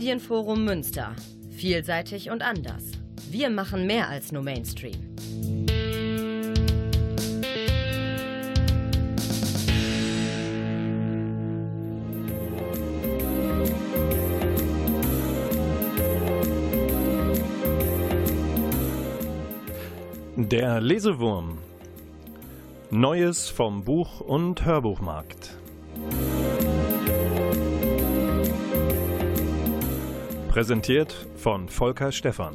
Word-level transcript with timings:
Medienforum 0.00 0.64
Münster. 0.64 1.14
Vielseitig 1.50 2.30
und 2.30 2.40
anders. 2.40 2.84
Wir 3.30 3.50
machen 3.50 3.86
mehr 3.86 4.08
als 4.08 4.32
nur 4.32 4.42
Mainstream. 4.42 4.94
Der 20.36 20.80
Lesewurm. 20.80 21.58
Neues 22.90 23.50
vom 23.50 23.84
Buch- 23.84 24.20
und 24.22 24.64
Hörbuchmarkt. 24.64 25.59
Präsentiert 30.60 31.26
von 31.36 31.70
Volker 31.70 32.12
Stephan. 32.12 32.54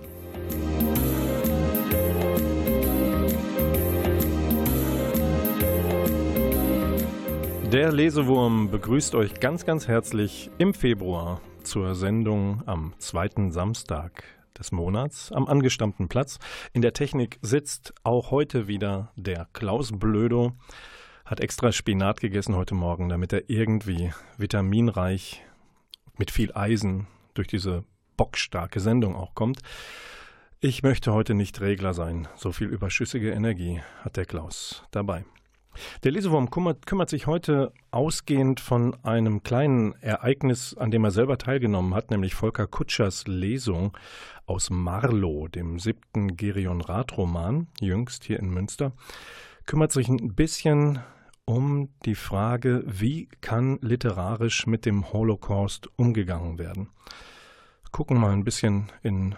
Der 7.72 7.91
Lesewurm 7.91 8.70
begrüßt 8.70 9.16
euch 9.16 9.40
ganz, 9.40 9.66
ganz 9.66 9.88
herzlich 9.88 10.52
im 10.60 10.76
Februar 10.76 11.41
zur 11.63 11.96
Sendung 11.96 12.62
am 12.68 12.94
zweiten 12.99 13.52
Samstag 13.52 14.24
des 14.55 14.72
Monats 14.72 15.32
am 15.32 15.48
angestammten 15.48 16.08
Platz. 16.08 16.38
In 16.74 16.84
der 16.84 16.94
Technik 16.94 17.40
sitzt 17.41 17.96
auch 18.04 18.29
heute 18.29 18.68
wieder 18.68 19.12
der 19.16 19.48
Klaus 19.54 19.91
Blödo, 19.91 20.51
hat 21.26 21.40
extra 21.40 21.72
Spinat 21.72 22.20
gegessen 22.20 22.55
heute 22.55 22.76
Morgen, 22.76 23.10
damit 23.10 23.34
er 23.34 23.49
irgendwie 23.49 24.13
vitaminreich 24.38 25.44
mit 26.20 26.29
viel 26.29 26.51
Eisen 26.54 27.07
durch 27.34 27.48
diese 27.48 27.84
bockstarke 28.18 28.80
Sendung 28.80 29.16
auch 29.16 29.35
kommt. 29.35 29.62
Ich 30.60 30.84
möchte 30.84 31.13
heute 31.13 31.34
nicht 31.34 31.62
Regler 31.62 31.94
sein. 31.94 32.27
So 32.35 32.52
viel 32.52 32.70
überschüssige 32.70 33.32
Energie 33.32 33.82
hat 34.04 34.18
der 34.18 34.26
Klaus 34.26 34.84
dabei. 34.91 35.26
Der 36.04 36.12
Lesewurm 36.12 36.49
kümmert, 36.49 36.85
kümmert, 36.85 37.10
sich 37.10 37.27
heute 37.27 37.72
ausgehend 37.91 38.60
von 38.60 38.96
einem 39.04 39.44
kleinen 39.44 39.94
Ereignis, 40.02 40.76
an 40.76 40.91
dem 40.91 41.04
er 41.04 41.12
selber 41.12 41.38
teilgenommen 41.38 41.94
hat, 41.94 42.12
nämlich 42.12 42.34
Volker 42.35 42.68
Kutschers 42.68 43.27
Lesung 43.27 43.98
aus 44.46 44.70
Marlow, 44.70 45.48
dem 45.48 45.79
siebten 45.79 46.38
Gerion 46.38 46.82
Rath-Roman, 46.82 47.68
jüngst 47.79 48.24
hier 48.24 48.40
in 48.40 48.50
Münster, 48.50 48.94
kümmert 49.66 49.91
sich 49.91 50.07
ein 50.07 50.35
bisschen 50.35 51.00
um 51.46 51.90
die 52.05 52.16
Frage, 52.16 52.84
wie 52.85 53.27
kann 53.41 53.77
literarisch 53.82 54.66
mit 54.66 54.85
dem 54.85 55.12
Holocaust 55.13 55.90
umgegangen 55.96 56.57
werden. 56.57 56.90
Gucken 57.96 58.20
mal 58.20 58.34
ein 58.34 58.43
bisschen 58.43 58.91
in 59.04 59.35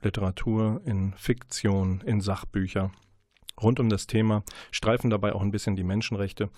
Literatur, 0.00 0.80
in 0.84 1.12
Fiktion, 1.16 2.04
in 2.06 2.20
Sachbücher 2.20 2.92
rund 3.60 3.80
um 3.80 3.88
das 3.88 4.06
Thema, 4.06 4.44
streifen 4.70 5.10
dabei 5.10 5.32
auch 5.32 5.42
ein 5.42 5.50
bisschen 5.50 5.74
die 5.74 5.82
Menschenrechte 5.82 6.48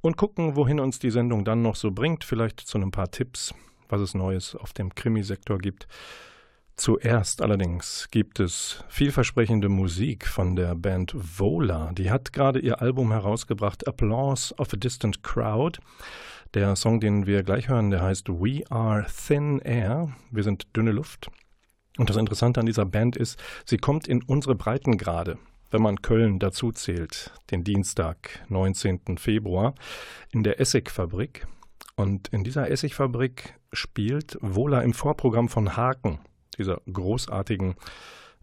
und 0.00 0.16
gucken, 0.16 0.56
wohin 0.56 0.80
uns 0.80 0.98
die 0.98 1.12
Sendung 1.12 1.44
dann 1.44 1.62
noch 1.62 1.76
so 1.76 1.92
bringt, 1.92 2.24
vielleicht 2.24 2.58
zu 2.58 2.78
ein 2.78 2.90
paar 2.90 3.12
Tipps, 3.12 3.54
was 3.88 4.00
es 4.00 4.14
Neues 4.14 4.56
auf 4.56 4.72
dem 4.72 4.96
Krimisektor 4.96 5.58
gibt. 5.58 5.86
Zuerst 6.76 7.40
allerdings 7.40 8.08
gibt 8.10 8.38
es 8.38 8.84
vielversprechende 8.88 9.68
Musik 9.68 10.26
von 10.26 10.56
der 10.56 10.74
Band 10.74 11.14
Vola. 11.14 11.92
Die 11.94 12.10
hat 12.10 12.32
gerade 12.32 12.58
ihr 12.58 12.82
Album 12.82 13.12
herausgebracht, 13.12 13.88
Applause 13.88 14.54
of 14.56 14.72
a 14.74 14.76
Distant 14.76 15.22
Crowd. 15.22 15.80
Der 16.54 16.76
Song, 16.76 17.00
den 17.00 17.26
wir 17.26 17.42
gleich 17.42 17.68
hören, 17.68 17.90
der 17.90 18.02
heißt 18.02 18.28
We 18.28 18.62
Are 18.70 19.06
Thin 19.26 19.58
Air. 19.60 20.14
Wir 20.30 20.42
sind 20.42 20.76
dünne 20.76 20.92
Luft. 20.92 21.30
Und 21.96 22.10
das 22.10 22.16
Interessante 22.16 22.60
an 22.60 22.66
dieser 22.66 22.84
Band 22.84 23.16
ist, 23.16 23.42
sie 23.64 23.78
kommt 23.78 24.06
in 24.06 24.22
unsere 24.22 24.54
Breitengrade 24.54 25.38
wenn 25.70 25.82
man 25.82 26.02
Köln 26.02 26.38
dazu 26.38 26.72
zählt, 26.72 27.32
den 27.50 27.64
Dienstag, 27.64 28.44
19. 28.48 29.18
Februar, 29.18 29.74
in 30.32 30.42
der 30.42 30.60
Essigfabrik. 30.60 31.46
Und 31.96 32.28
in 32.28 32.44
dieser 32.44 32.70
Essigfabrik 32.70 33.54
spielt 33.72 34.38
Wohler 34.40 34.82
im 34.82 34.92
Vorprogramm 34.92 35.48
von 35.48 35.76
Haken, 35.76 36.18
dieser 36.58 36.80
großartigen, 36.92 37.76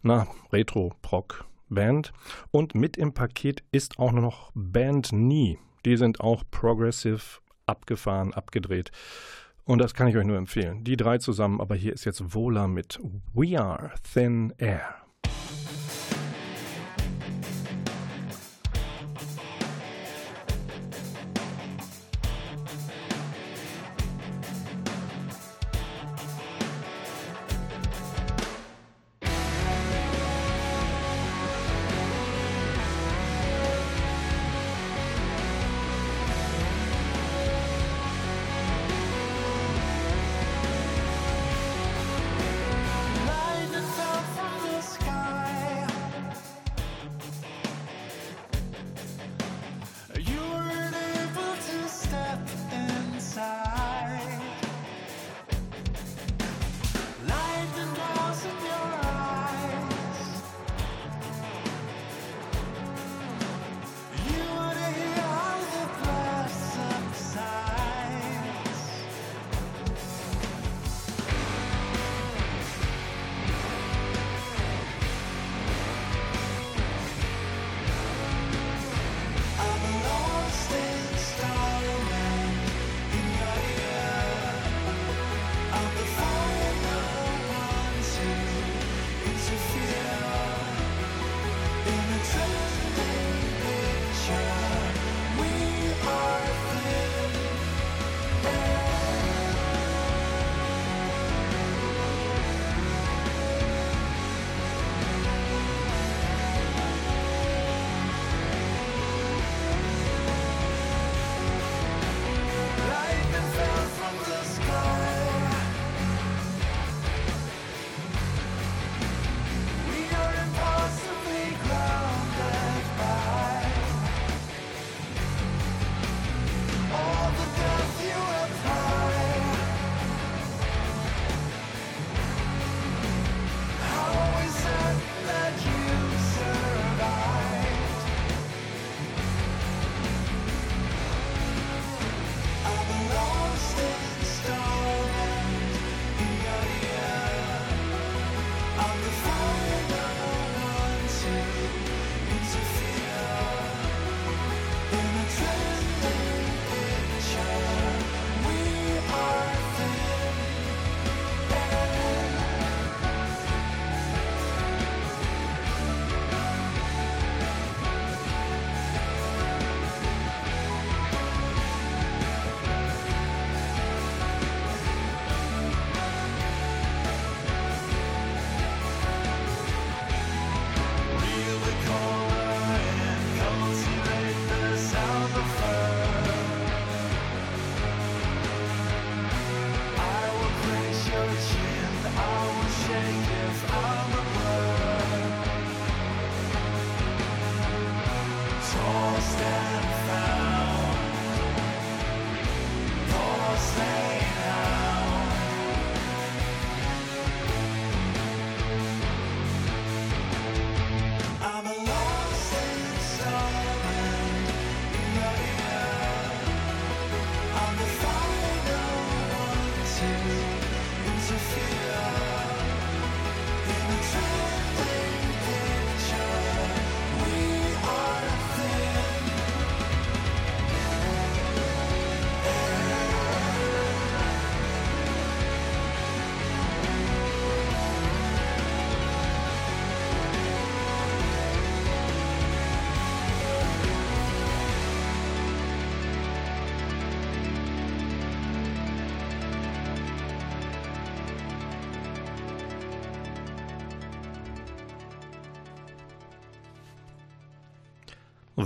na, 0.02 0.26
Retro-Proc-Band. 0.52 2.12
Und 2.50 2.74
mit 2.74 2.96
im 2.96 3.14
Paket 3.14 3.62
ist 3.72 3.98
auch 3.98 4.12
noch 4.12 4.50
Band 4.54 5.12
Nie. 5.12 5.58
Die 5.84 5.96
sind 5.96 6.20
auch 6.20 6.44
progressive, 6.50 7.40
abgefahren, 7.66 8.32
abgedreht. 8.32 8.90
Und 9.64 9.78
das 9.78 9.94
kann 9.94 10.08
ich 10.08 10.16
euch 10.16 10.26
nur 10.26 10.36
empfehlen. 10.36 10.84
Die 10.84 10.96
drei 10.96 11.18
zusammen, 11.18 11.60
aber 11.60 11.74
hier 11.74 11.94
ist 11.94 12.04
jetzt 12.04 12.34
Wohler 12.34 12.68
mit 12.68 13.00
We 13.32 13.58
Are 13.58 13.92
Thin 14.12 14.52
Air. 14.58 15.03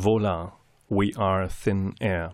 Voila, 0.05 0.53
we 0.89 1.12
are 1.17 1.49
thin 1.49 1.95
air. 1.99 2.33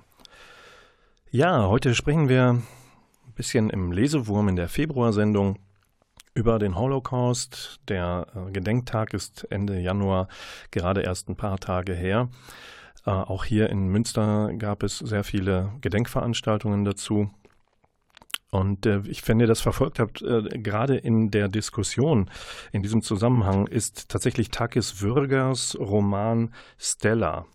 Ja, 1.31 1.67
heute 1.67 1.95
sprechen 1.95 2.29
wir 2.29 2.51
ein 2.51 3.33
bisschen 3.35 3.71
im 3.71 3.91
Lesewurm 3.91 4.49
in 4.49 4.57
der 4.57 4.69
Februarsendung 4.69 5.59
über 6.35 6.59
den 6.59 6.77
Holocaust. 6.77 7.81
Der 7.89 8.27
äh, 8.35 8.51
Gedenktag 8.51 9.15
ist 9.15 9.47
Ende 9.51 9.81
Januar 9.81 10.29
gerade 10.73 11.01
erst 11.01 11.31
ein 11.31 11.37
paar 11.37 11.59
Tage 11.59 11.95
her. 11.95 12.29
Äh, 13.07 13.11
auch 13.11 13.45
hier 13.45 13.71
in 13.71 13.89
Münster 13.89 14.53
gab 14.59 14.83
es 14.83 14.99
sehr 14.99 15.25
viele 15.25 15.73
Gedenkveranstaltungen 15.81 16.85
dazu. 16.85 17.31
Und 18.55 18.87
äh, 18.87 19.01
ich, 19.09 19.27
wenn 19.27 19.41
ihr 19.41 19.49
das 19.49 19.61
verfolgt 19.61 19.99
habt, 19.99 20.23
äh, 20.23 20.43
gerade 20.43 20.97
in 20.97 21.33
der 21.33 21.49
Diskussion 21.49 22.31
in 22.71 22.85
diesem 22.85 23.03
Zusammenhang 23.03 23.67
ist 23.67 24.09
tatsächlich 24.09 24.53
Takis 24.53 25.03
Würgers 25.03 25.77
Roman 25.77 26.55
Stella. 26.79 27.47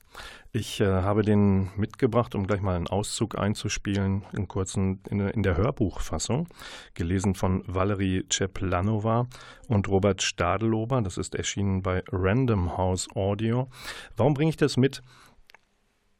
Ich 0.52 0.82
äh, 0.82 0.86
habe 0.86 1.22
den 1.22 1.70
mitgebracht, 1.78 2.36
um 2.36 2.46
gleich 2.46 2.60
mal 2.60 2.76
einen 2.76 2.88
Auszug 2.88 3.40
einzuspielen, 3.40 4.26
in 4.34 4.50
kurzen 4.50 5.00
in, 5.10 5.22
in 5.22 5.42
der 5.42 5.56
Hörbuchfassung, 5.56 6.50
gelesen 6.96 7.34
von 7.34 7.64
Valerie 7.66 8.26
Czeplanova 8.28 9.28
und 9.70 9.88
Robert 9.88 10.22
Stadelober. 10.22 11.02
Das 11.02 11.18
ist 11.18 11.34
erschienen 11.34 11.82
bei 11.82 12.04
Random 12.12 12.76
House 12.76 13.08
Audio. 13.16 13.70
Warum 14.18 14.34
bringe 14.34 14.50
ich 14.50 14.58
das 14.58 14.76
mit? 14.76 15.02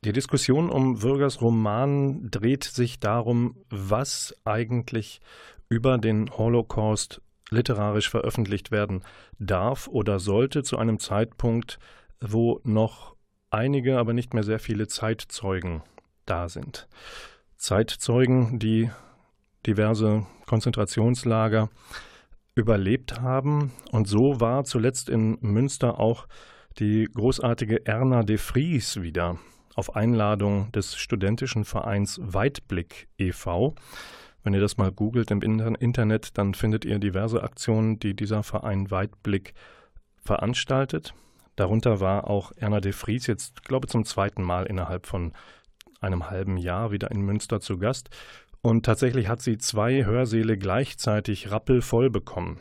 Die 0.06 0.14
Diskussion 0.14 0.70
um 0.70 1.02
Würgers 1.02 1.42
Roman 1.42 2.32
dreht 2.32 2.64
sich 2.64 3.02
darum, 3.02 3.58
was 3.70 4.34
eigentlich 4.46 5.20
über 5.68 5.98
den 5.98 6.30
Holocaust 6.32 7.22
literarisch 7.50 8.10
veröffentlicht 8.10 8.72
werden 8.72 9.04
darf 9.40 9.90
oder 9.90 10.20
sollte 10.20 10.64
zu 10.64 10.78
einem 10.78 11.00
Zeitpunkt, 11.00 11.80
wo 12.22 12.62
noch 12.64 13.18
einige, 13.50 13.98
aber 13.98 14.14
nicht 14.14 14.34
mehr 14.34 14.44
sehr 14.44 14.60
viele 14.60 14.88
Zeitzeugen 14.88 15.84
da 16.26 16.48
sind. 16.48 16.88
Zeitzeugen, 17.58 18.58
die 18.58 18.90
diverse 19.66 20.26
Konzentrationslager 20.46 21.70
überlebt 22.56 23.20
haben. 23.20 23.74
Und 23.92 24.08
so 24.08 24.40
war 24.40 24.64
zuletzt 24.64 25.10
in 25.10 25.38
Münster 25.42 26.00
auch 26.00 26.28
die 26.78 27.04
großartige 27.14 27.86
Erna 27.86 28.24
de 28.24 28.38
Vries 28.38 29.02
wieder 29.02 29.38
auf 29.80 29.96
Einladung 29.96 30.74
des 30.74 30.98
studentischen 30.98 31.64
Vereins 31.64 32.20
Weitblick 32.22 33.08
e.V. 33.18 33.76
Wenn 34.44 34.54
ihr 34.54 34.60
das 34.60 34.76
mal 34.76 34.92
googelt 34.92 35.32
im 35.32 35.42
Internet, 35.42 36.38
dann 36.38 36.54
findet 36.54 36.84
ihr 36.84 37.00
diverse 37.00 37.42
Aktionen, 37.42 37.98
die 37.98 38.14
dieser 38.14 38.44
Verein 38.44 38.92
Weitblick 38.92 39.54
veranstaltet. 40.22 41.14
Darunter 41.56 42.02
war 42.02 42.30
auch 42.30 42.52
Erna 42.58 42.82
de 42.82 42.92
Vries 42.92 43.26
jetzt, 43.28 43.64
glaube 43.64 43.86
ich, 43.86 43.92
zum 43.92 44.04
zweiten 44.04 44.44
Mal 44.44 44.66
innerhalb 44.66 45.08
von 45.08 45.32
einem 46.02 46.30
halben 46.30 46.58
Jahr 46.58 46.92
wieder 46.92 47.10
in 47.12 47.22
Münster 47.22 47.62
zu 47.62 47.78
Gast. 47.78 48.10
Und 48.62 48.86
tatsächlich 48.86 49.30
hat 49.30 49.42
sie 49.42 49.58
zwei 49.60 50.04
Hörsäle 50.04 50.58
gleichzeitig 50.58 51.52
rappelvoll 51.52 52.10
bekommen. 52.10 52.60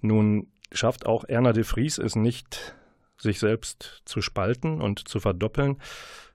Nun 0.00 0.48
schafft 0.72 1.06
auch 1.06 1.22
Erna 1.22 1.52
de 1.52 1.62
Vries 1.62 1.98
es 1.98 2.16
nicht, 2.16 2.74
sich 3.16 3.38
selbst 3.38 4.02
zu 4.04 4.20
spalten 4.20 4.80
und 4.80 5.08
zu 5.08 5.20
verdoppeln, 5.20 5.78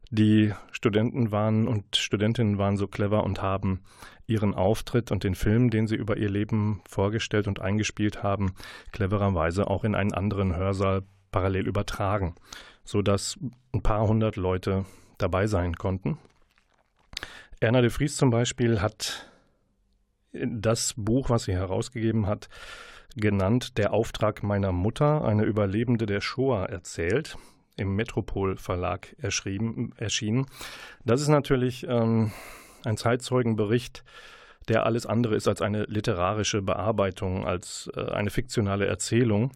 die 0.09 0.53
Studenten 0.71 1.31
waren 1.31 1.67
und 1.67 1.95
Studentinnen 1.95 2.57
waren 2.57 2.77
so 2.77 2.87
clever 2.87 3.23
und 3.23 3.41
haben 3.41 3.81
ihren 4.25 4.53
Auftritt 4.53 5.11
und 5.11 5.23
den 5.23 5.35
Film, 5.35 5.69
den 5.69 5.87
sie 5.87 5.95
über 5.95 6.17
ihr 6.17 6.29
Leben 6.29 6.81
vorgestellt 6.87 7.47
und 7.47 7.61
eingespielt 7.61 8.23
haben, 8.23 8.53
clevererweise 8.91 9.67
auch 9.67 9.83
in 9.83 9.95
einen 9.95 10.13
anderen 10.13 10.55
Hörsaal 10.55 11.03
parallel 11.31 11.67
übertragen, 11.67 12.35
sodass 12.83 13.37
ein 13.73 13.81
paar 13.81 14.07
hundert 14.07 14.35
Leute 14.35 14.85
dabei 15.17 15.47
sein 15.47 15.75
konnten. 15.75 16.17
Erna 17.59 17.81
de 17.81 17.89
Vries 17.89 18.17
zum 18.17 18.29
Beispiel 18.29 18.81
hat 18.81 19.31
das 20.31 20.93
Buch, 20.95 21.29
was 21.29 21.45
sie 21.45 21.53
herausgegeben 21.53 22.27
hat, 22.27 22.49
genannt 23.15 23.77
Der 23.77 23.93
Auftrag 23.93 24.43
meiner 24.43 24.71
Mutter, 24.71 25.25
eine 25.25 25.43
Überlebende 25.43 26.05
der 26.05 26.21
Shoah 26.21 26.65
erzählt 26.65 27.37
im 27.77 27.95
Metropol 27.95 28.57
Verlag 28.57 29.15
erschienen. 29.19 30.45
Das 31.05 31.21
ist 31.21 31.29
natürlich 31.29 31.85
ähm, 31.87 32.31
ein 32.83 32.97
Zeitzeugenbericht, 32.97 34.03
der 34.67 34.85
alles 34.85 35.05
andere 35.05 35.35
ist 35.35 35.47
als 35.47 35.61
eine 35.61 35.83
literarische 35.83 36.61
Bearbeitung, 36.61 37.45
als 37.45 37.89
äh, 37.95 38.11
eine 38.11 38.29
fiktionale 38.29 38.87
Erzählung. 38.87 39.51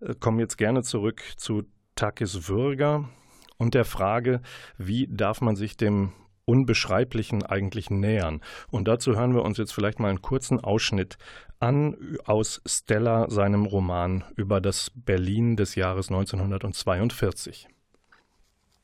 Äh, 0.00 0.14
komme 0.18 0.42
jetzt 0.42 0.58
gerne 0.58 0.82
zurück 0.82 1.22
zu 1.36 1.62
Takis 1.94 2.48
Würger 2.48 3.08
und 3.56 3.74
der 3.74 3.84
Frage, 3.84 4.40
wie 4.76 5.06
darf 5.10 5.40
man 5.40 5.56
sich 5.56 5.76
dem 5.76 6.12
Unbeschreiblichen 6.44 7.44
eigentlich 7.44 7.90
nähern. 7.90 8.40
Und 8.70 8.88
dazu 8.88 9.14
hören 9.14 9.34
wir 9.34 9.42
uns 9.42 9.58
jetzt 9.58 9.72
vielleicht 9.72 10.00
mal 10.00 10.08
einen 10.08 10.22
kurzen 10.22 10.58
Ausschnitt 10.58 11.16
an 11.60 12.18
aus 12.24 12.62
Stella, 12.64 13.28
seinem 13.28 13.66
Roman 13.66 14.24
über 14.34 14.62
das 14.62 14.90
Berlin 14.94 15.56
des 15.56 15.74
Jahres 15.74 16.08
1942. 16.08 17.68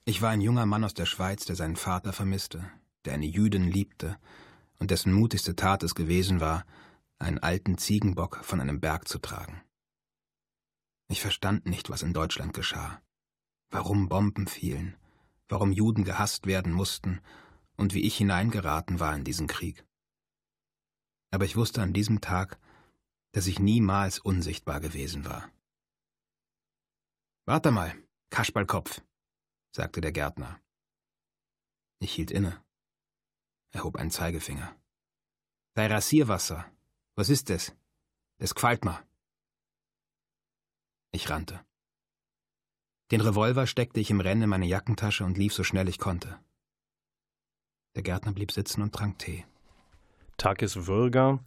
Ich 0.04 0.20
war 0.20 0.30
ein 0.30 0.42
junger 0.42 0.66
Mann 0.66 0.84
aus 0.84 0.92
der 0.92 1.06
Schweiz, 1.06 1.46
der 1.46 1.56
seinen 1.56 1.76
Vater 1.76 2.12
vermisste, 2.12 2.70
der 3.06 3.14
eine 3.14 3.26
Jüdin 3.26 3.64
liebte 3.64 4.18
und 4.78 4.90
dessen 4.90 5.12
mutigste 5.12 5.56
Tat 5.56 5.82
es 5.82 5.94
gewesen 5.94 6.40
war, 6.40 6.64
einen 7.18 7.38
alten 7.38 7.78
Ziegenbock 7.78 8.44
von 8.44 8.60
einem 8.60 8.78
Berg 8.78 9.08
zu 9.08 9.18
tragen. 9.18 9.62
Ich 11.08 11.22
verstand 11.22 11.66
nicht, 11.66 11.88
was 11.88 12.02
in 12.02 12.12
Deutschland 12.12 12.52
geschah, 12.52 13.00
warum 13.70 14.10
Bomben 14.10 14.46
fielen, 14.46 14.96
warum 15.48 15.72
Juden 15.72 16.04
gehasst 16.04 16.46
werden 16.46 16.72
mussten 16.72 17.20
und 17.76 17.94
wie 17.94 18.02
ich 18.02 18.16
hineingeraten 18.16 19.00
war 19.00 19.16
in 19.16 19.24
diesen 19.24 19.46
Krieg. 19.46 19.86
Aber 21.30 21.46
ich 21.46 21.56
wusste 21.56 21.80
an 21.80 21.92
diesem 21.92 22.20
Tag, 22.20 22.58
dass 23.36 23.46
ich 23.48 23.58
niemals 23.58 24.18
unsichtbar 24.18 24.80
gewesen 24.80 25.26
war. 25.26 25.52
Warte 27.44 27.70
mal, 27.70 27.94
Kasperlkopf, 28.30 29.02
sagte 29.72 30.00
der 30.00 30.10
Gärtner. 30.10 30.58
Ich 31.98 32.14
hielt 32.14 32.30
inne. 32.30 32.64
Er 33.72 33.84
hob 33.84 33.96
einen 33.96 34.10
Zeigefinger. 34.10 34.74
Sei 35.74 35.86
Rasierwasser. 35.86 36.64
Was 37.14 37.28
ist 37.28 37.50
das? 37.50 37.76
Das 38.38 38.54
quallt 38.54 38.86
mir. 38.86 39.06
Ich 41.12 41.28
rannte. 41.28 41.62
Den 43.10 43.20
Revolver 43.20 43.66
steckte 43.66 44.00
ich 44.00 44.10
im 44.10 44.22
Rennen 44.22 44.44
in 44.44 44.48
meine 44.48 44.66
Jackentasche 44.66 45.26
und 45.26 45.36
lief 45.36 45.52
so 45.52 45.62
schnell 45.62 45.90
ich 45.90 45.98
konnte. 45.98 46.42
Der 47.96 48.02
Gärtner 48.02 48.32
blieb 48.32 48.50
sitzen 48.50 48.80
und 48.80 48.94
trank 48.94 49.18
Tee. 49.18 49.44
Takis 50.38 50.86
Würger 50.86 51.44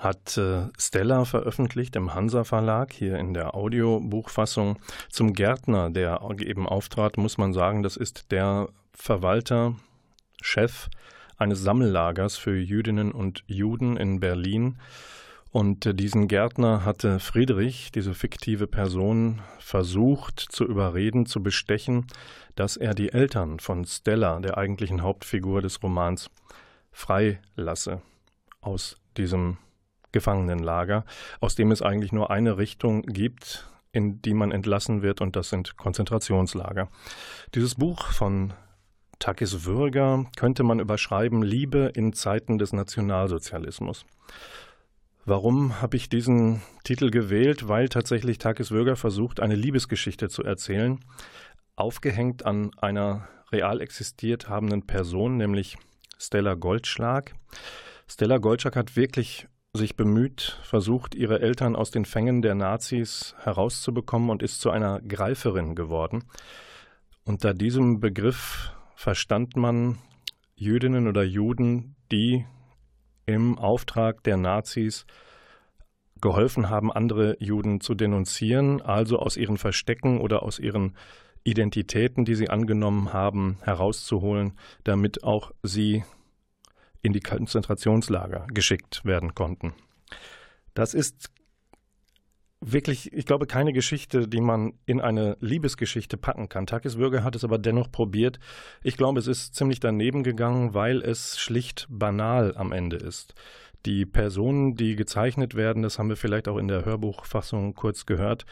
hat 0.00 0.38
äh, 0.38 0.68
Stella 0.78 1.26
veröffentlicht 1.26 1.94
im 1.94 2.14
Hansa 2.14 2.44
Verlag, 2.44 2.92
hier 2.92 3.18
in 3.18 3.34
der 3.34 3.54
Audiobuchfassung. 3.54 4.78
Zum 5.10 5.34
Gärtner, 5.34 5.90
der 5.90 6.22
eben 6.38 6.66
auftrat, 6.66 7.18
muss 7.18 7.36
man 7.36 7.52
sagen, 7.52 7.82
das 7.82 7.96
ist 7.98 8.30
der 8.32 8.70
Verwalter, 8.94 9.74
Chef 10.40 10.88
eines 11.36 11.62
Sammellagers 11.62 12.38
für 12.38 12.56
Jüdinnen 12.56 13.12
und 13.12 13.44
Juden 13.46 13.98
in 13.98 14.20
Berlin. 14.20 14.78
Und 15.50 15.84
äh, 15.84 15.94
diesen 15.94 16.28
Gärtner 16.28 16.84
hatte 16.84 17.18
Friedrich, 17.18 17.92
diese 17.92 18.14
fiktive 18.14 18.66
Person, 18.66 19.42
versucht 19.58 20.40
zu 20.40 20.64
überreden, 20.64 21.26
zu 21.26 21.42
bestechen, 21.42 22.06
dass 22.54 22.78
er 22.78 22.94
die 22.94 23.12
Eltern 23.12 23.60
von 23.60 23.84
Stella, 23.84 24.40
der 24.40 24.56
eigentlichen 24.56 25.02
Hauptfigur 25.02 25.60
des 25.60 25.82
Romans, 25.82 26.30
freilasse 26.90 28.00
aus 28.62 28.96
diesem 29.16 29.58
Gefangenenlager, 30.12 31.04
aus 31.40 31.54
dem 31.54 31.70
es 31.70 31.82
eigentlich 31.82 32.12
nur 32.12 32.30
eine 32.30 32.58
Richtung 32.58 33.02
gibt, 33.02 33.68
in 33.92 34.22
die 34.22 34.34
man 34.34 34.52
entlassen 34.52 35.02
wird, 35.02 35.20
und 35.20 35.36
das 35.36 35.50
sind 35.50 35.76
Konzentrationslager. 35.76 36.88
Dieses 37.54 37.74
Buch 37.74 38.06
von 38.06 38.52
Takis 39.18 39.64
Würger 39.64 40.26
könnte 40.36 40.62
man 40.62 40.80
überschreiben 40.80 41.42
Liebe 41.42 41.92
in 41.94 42.12
Zeiten 42.12 42.58
des 42.58 42.72
Nationalsozialismus. 42.72 44.06
Warum 45.26 45.80
habe 45.82 45.96
ich 45.96 46.08
diesen 46.08 46.62
Titel 46.84 47.10
gewählt? 47.10 47.68
Weil 47.68 47.88
tatsächlich 47.88 48.38
Takis 48.38 48.70
Würger 48.70 48.96
versucht, 48.96 49.40
eine 49.40 49.56
Liebesgeschichte 49.56 50.28
zu 50.30 50.42
erzählen, 50.42 50.98
aufgehängt 51.76 52.46
an 52.46 52.70
einer 52.78 53.28
real 53.52 53.80
existiert 53.80 54.48
habenden 54.48 54.86
Person, 54.86 55.36
nämlich 55.36 55.76
Stella 56.18 56.54
Goldschlag. 56.54 57.34
Stella 58.08 58.38
Goldschlag 58.38 58.76
hat 58.76 58.96
wirklich 58.96 59.46
sich 59.72 59.96
bemüht, 59.96 60.58
versucht, 60.62 61.14
ihre 61.14 61.40
Eltern 61.40 61.76
aus 61.76 61.90
den 61.90 62.04
Fängen 62.04 62.42
der 62.42 62.54
Nazis 62.54 63.34
herauszubekommen 63.38 64.30
und 64.30 64.42
ist 64.42 64.60
zu 64.60 64.70
einer 64.70 65.00
Greiferin 65.00 65.74
geworden. 65.76 66.24
Unter 67.24 67.54
diesem 67.54 68.00
Begriff 68.00 68.72
verstand 68.96 69.56
man 69.56 69.98
Jüdinnen 70.56 71.06
oder 71.06 71.22
Juden, 71.22 71.94
die 72.10 72.44
im 73.26 73.58
Auftrag 73.58 74.24
der 74.24 74.36
Nazis 74.36 75.06
geholfen 76.20 76.68
haben, 76.68 76.92
andere 76.92 77.36
Juden 77.38 77.80
zu 77.80 77.94
denunzieren, 77.94 78.82
also 78.82 79.18
aus 79.18 79.36
ihren 79.36 79.56
Verstecken 79.56 80.20
oder 80.20 80.42
aus 80.42 80.58
ihren 80.58 80.96
Identitäten, 81.44 82.24
die 82.24 82.34
sie 82.34 82.50
angenommen 82.50 83.12
haben, 83.12 83.58
herauszuholen, 83.62 84.58
damit 84.84 85.22
auch 85.22 85.52
sie 85.62 86.02
in 87.02 87.12
die 87.12 87.20
Konzentrationslager 87.20 88.46
geschickt 88.52 89.04
werden 89.04 89.34
konnten. 89.34 89.74
Das 90.74 90.94
ist 90.94 91.30
wirklich, 92.60 93.12
ich 93.12 93.24
glaube, 93.24 93.46
keine 93.46 93.72
Geschichte, 93.72 94.28
die 94.28 94.40
man 94.40 94.74
in 94.84 95.00
eine 95.00 95.36
Liebesgeschichte 95.40 96.16
packen 96.16 96.48
kann. 96.48 96.66
Takis 96.66 96.98
Würger 96.98 97.24
hat 97.24 97.34
es 97.34 97.44
aber 97.44 97.58
dennoch 97.58 97.90
probiert. 97.90 98.38
Ich 98.82 98.96
glaube, 98.96 99.18
es 99.18 99.26
ist 99.26 99.54
ziemlich 99.54 99.80
daneben 99.80 100.22
gegangen, 100.22 100.74
weil 100.74 101.00
es 101.00 101.38
schlicht 101.38 101.86
banal 101.88 102.54
am 102.56 102.72
Ende 102.72 102.96
ist. 102.96 103.34
Die 103.86 104.04
Personen, 104.04 104.74
die 104.74 104.94
gezeichnet 104.94 105.54
werden, 105.54 105.82
das 105.82 105.98
haben 105.98 106.10
wir 106.10 106.16
vielleicht 106.16 106.48
auch 106.48 106.58
in 106.58 106.68
der 106.68 106.84
Hörbuchfassung 106.84 107.74
kurz 107.74 108.04
gehört, 108.04 108.44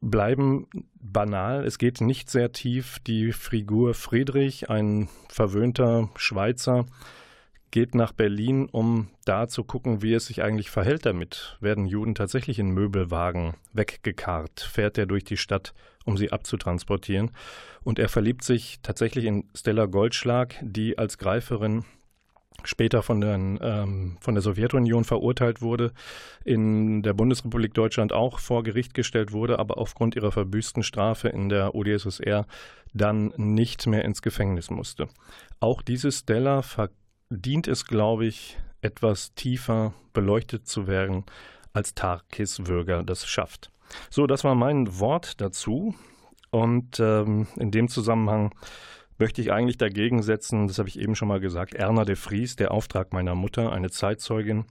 bleiben 0.00 0.66
banal. 0.94 1.64
Es 1.64 1.78
geht 1.78 2.00
nicht 2.00 2.30
sehr 2.30 2.52
tief. 2.52 2.98
Die 3.00 3.32
Figur 3.32 3.94
Friedrich, 3.94 4.70
ein 4.70 5.08
verwöhnter 5.28 6.08
Schweizer, 6.16 6.86
geht 7.70 7.94
nach 7.94 8.12
Berlin, 8.12 8.68
um 8.70 9.08
da 9.24 9.46
zu 9.46 9.62
gucken, 9.62 10.02
wie 10.02 10.14
es 10.14 10.26
sich 10.26 10.42
eigentlich 10.42 10.70
verhält 10.70 11.06
damit. 11.06 11.56
Werden 11.60 11.86
Juden 11.86 12.14
tatsächlich 12.14 12.58
in 12.58 12.70
Möbelwagen 12.70 13.54
weggekarrt? 13.72 14.60
Fährt 14.60 14.98
er 14.98 15.06
durch 15.06 15.24
die 15.24 15.36
Stadt, 15.36 15.72
um 16.04 16.16
sie 16.16 16.32
abzutransportieren? 16.32 17.30
Und 17.82 17.98
er 17.98 18.08
verliebt 18.08 18.42
sich 18.42 18.80
tatsächlich 18.82 19.24
in 19.24 19.44
Stella 19.54 19.86
Goldschlag, 19.86 20.56
die 20.62 20.98
als 20.98 21.18
Greiferin 21.18 21.84
später 22.64 23.02
von, 23.02 23.20
den, 23.20 23.58
ähm, 23.62 24.16
von 24.20 24.34
der 24.34 24.42
Sowjetunion 24.42 25.04
verurteilt 25.04 25.62
wurde, 25.62 25.92
in 26.44 27.02
der 27.02 27.12
Bundesrepublik 27.12 27.74
Deutschland 27.74 28.12
auch 28.12 28.38
vor 28.38 28.62
Gericht 28.62 28.94
gestellt 28.94 29.32
wurde, 29.32 29.58
aber 29.58 29.78
aufgrund 29.78 30.16
ihrer 30.16 30.32
verbüßten 30.32 30.82
Strafe 30.82 31.28
in 31.28 31.48
der 31.48 31.74
UdSSR 31.74 32.46
dann 32.92 33.32
nicht 33.36 33.86
mehr 33.86 34.04
ins 34.04 34.22
Gefängnis 34.22 34.70
musste. 34.70 35.08
Auch 35.60 35.82
diese 35.82 36.10
Stella 36.12 36.62
ver 36.62 36.90
dient 37.32 37.68
es, 37.68 37.84
glaube 37.86 38.26
ich, 38.26 38.58
etwas 38.82 39.34
tiefer 39.34 39.94
beleuchtet 40.12 40.66
zu 40.66 40.88
werden, 40.88 41.24
als 41.72 41.94
Tarkis 41.94 42.66
Würger 42.66 43.04
das 43.04 43.26
schafft. 43.26 43.70
So, 44.10 44.26
das 44.26 44.42
war 44.42 44.54
mein 44.54 44.98
Wort 44.98 45.40
dazu. 45.40 45.94
Und 46.50 46.98
ähm, 46.98 47.46
in 47.56 47.70
dem 47.70 47.88
Zusammenhang 47.88 48.52
möchte 49.20 49.42
ich 49.42 49.52
eigentlich 49.52 49.78
dagegen 49.78 50.22
setzen, 50.22 50.66
das 50.66 50.78
habe 50.78 50.88
ich 50.88 50.98
eben 50.98 51.14
schon 51.14 51.28
mal 51.28 51.40
gesagt, 51.40 51.74
Erna 51.74 52.04
de 52.04 52.16
Vries, 52.16 52.56
der 52.56 52.72
Auftrag 52.72 53.12
meiner 53.12 53.34
Mutter, 53.34 53.70
eine 53.70 53.90
Zeitzeugin, 53.90 54.64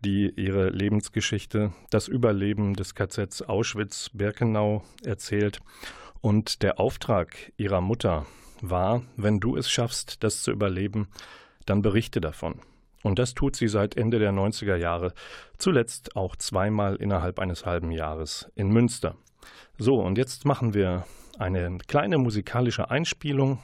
die 0.00 0.30
ihre 0.36 0.70
Lebensgeschichte, 0.70 1.72
das 1.90 2.06
Überleben 2.06 2.74
des 2.74 2.94
KZs 2.94 3.42
Auschwitz-Birkenau 3.42 4.84
erzählt. 5.04 5.58
Und 6.20 6.62
der 6.62 6.78
Auftrag 6.78 7.52
ihrer 7.56 7.80
Mutter 7.80 8.24
war, 8.60 9.02
wenn 9.16 9.40
du 9.40 9.56
es 9.56 9.68
schaffst, 9.68 10.22
das 10.22 10.42
zu 10.42 10.52
überleben, 10.52 11.08
dann 11.66 11.82
berichte 11.82 12.20
davon. 12.20 12.60
Und 13.02 13.18
das 13.18 13.34
tut 13.34 13.56
sie 13.56 13.68
seit 13.68 13.96
Ende 13.96 14.20
der 14.20 14.32
90er 14.32 14.76
Jahre, 14.76 15.12
zuletzt 15.58 16.16
auch 16.16 16.36
zweimal 16.36 16.96
innerhalb 16.96 17.40
eines 17.40 17.66
halben 17.66 17.90
Jahres 17.90 18.50
in 18.54 18.68
Münster. 18.68 19.16
So, 19.76 20.00
und 20.00 20.18
jetzt 20.18 20.44
machen 20.44 20.74
wir 20.74 21.04
eine 21.38 21.78
kleine 21.86 22.18
musikalische 22.18 22.90
Einspielung 22.90 23.58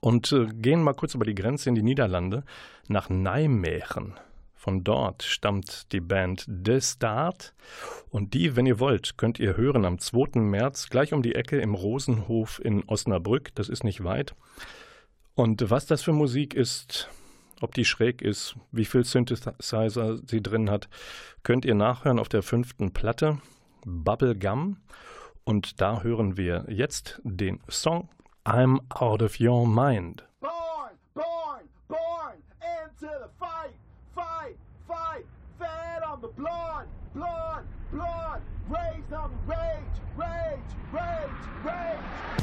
und 0.00 0.32
äh, 0.32 0.46
gehen 0.46 0.82
mal 0.82 0.94
kurz 0.94 1.14
über 1.14 1.24
die 1.24 1.34
Grenze 1.34 1.68
in 1.68 1.74
die 1.74 1.82
Niederlande 1.82 2.44
nach 2.88 3.08
Nijmegen. 3.08 4.14
Von 4.54 4.82
dort 4.82 5.22
stammt 5.22 5.92
die 5.92 6.00
Band 6.00 6.46
The 6.64 6.80
Start 6.80 7.52
und 8.08 8.32
die, 8.32 8.56
wenn 8.56 8.64
ihr 8.64 8.80
wollt, 8.80 9.18
könnt 9.18 9.38
ihr 9.38 9.58
hören 9.58 9.84
am 9.84 9.98
2. 9.98 10.40
März 10.40 10.88
gleich 10.88 11.12
um 11.12 11.22
die 11.22 11.34
Ecke 11.34 11.60
im 11.60 11.74
Rosenhof 11.74 12.60
in 12.64 12.82
Osnabrück, 12.84 13.54
das 13.54 13.68
ist 13.68 13.84
nicht 13.84 14.04
weit. 14.04 14.34
Und 15.34 15.68
was 15.68 15.84
das 15.84 16.02
für 16.02 16.12
Musik 16.12 16.54
ist, 16.54 17.10
ob 17.60 17.74
die 17.74 17.84
schräg 17.84 18.22
ist, 18.22 18.56
wie 18.72 18.84
viel 18.84 19.04
Synthesizer 19.04 20.18
sie 20.26 20.42
drin 20.42 20.70
hat, 20.70 20.88
könnt 21.42 21.64
ihr 21.64 21.74
nachhören 21.74 22.18
auf 22.18 22.28
der 22.28 22.42
fünften 22.42 22.92
Platte, 22.92 23.38
Bubblegum. 23.84 24.78
Und 25.44 25.80
da 25.80 26.02
hören 26.02 26.36
wir 26.36 26.64
jetzt 26.68 27.20
den 27.22 27.60
Song 27.68 28.08
I'm 28.46 28.80
Out 29.00 29.22
of 29.22 29.40
Your 29.40 29.66
Mind. 29.66 30.22
Born, 30.42 30.90
born, 31.14 31.62
born 31.88 32.34
into 32.60 33.06
the 33.06 33.30
fight, 33.40 33.72
fight, 34.14 34.56
fight, 34.86 35.24
fed 35.58 36.02
on 36.02 36.20
the 36.20 36.28
blood, 36.28 36.86
blood, 37.14 37.64
blood, 37.90 38.42
raised 38.68 39.14
on 39.14 39.32
rage, 39.46 39.96
rage, 40.14 40.58
rage, 40.92 41.30
rage, 41.64 42.33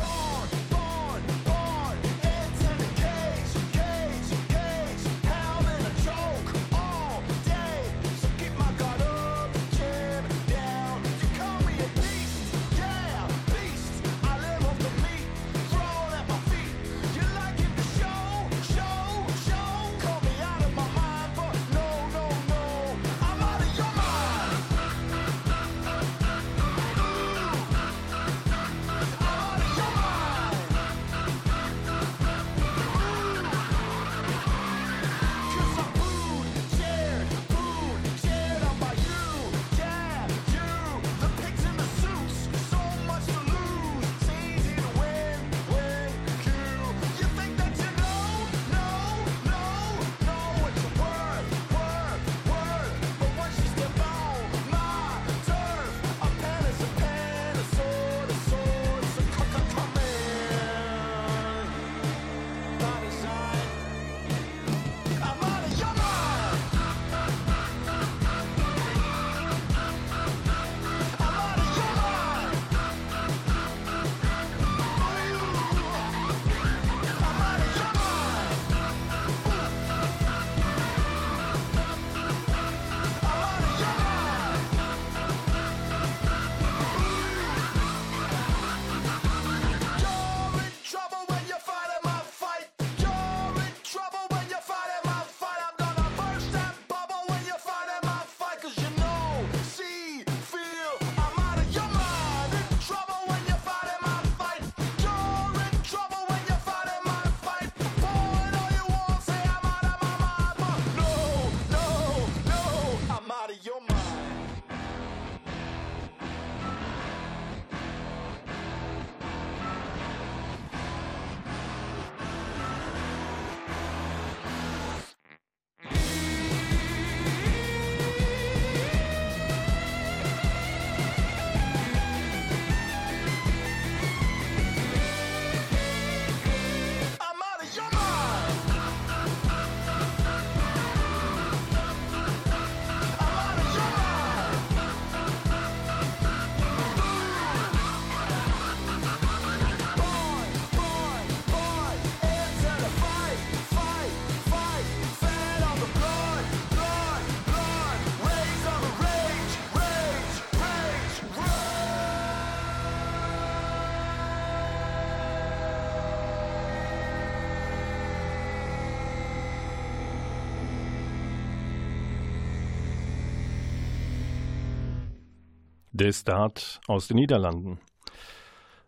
Der 176.02 176.14
Start 176.14 176.82
aus 176.88 177.10
den 177.10 177.18
Niederlanden. 177.18 177.80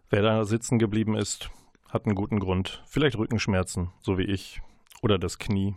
Wer 0.09 0.23
da 0.23 0.45
sitzen 0.45 0.79
geblieben 0.79 1.15
ist, 1.15 1.51
hat 1.87 2.07
einen 2.07 2.15
guten 2.15 2.39
Grund. 2.39 2.81
Vielleicht 2.87 3.19
Rückenschmerzen, 3.19 3.91
so 4.01 4.17
wie 4.17 4.23
ich. 4.23 4.63
Oder 5.03 5.19
das 5.19 5.37
Knie, 5.37 5.75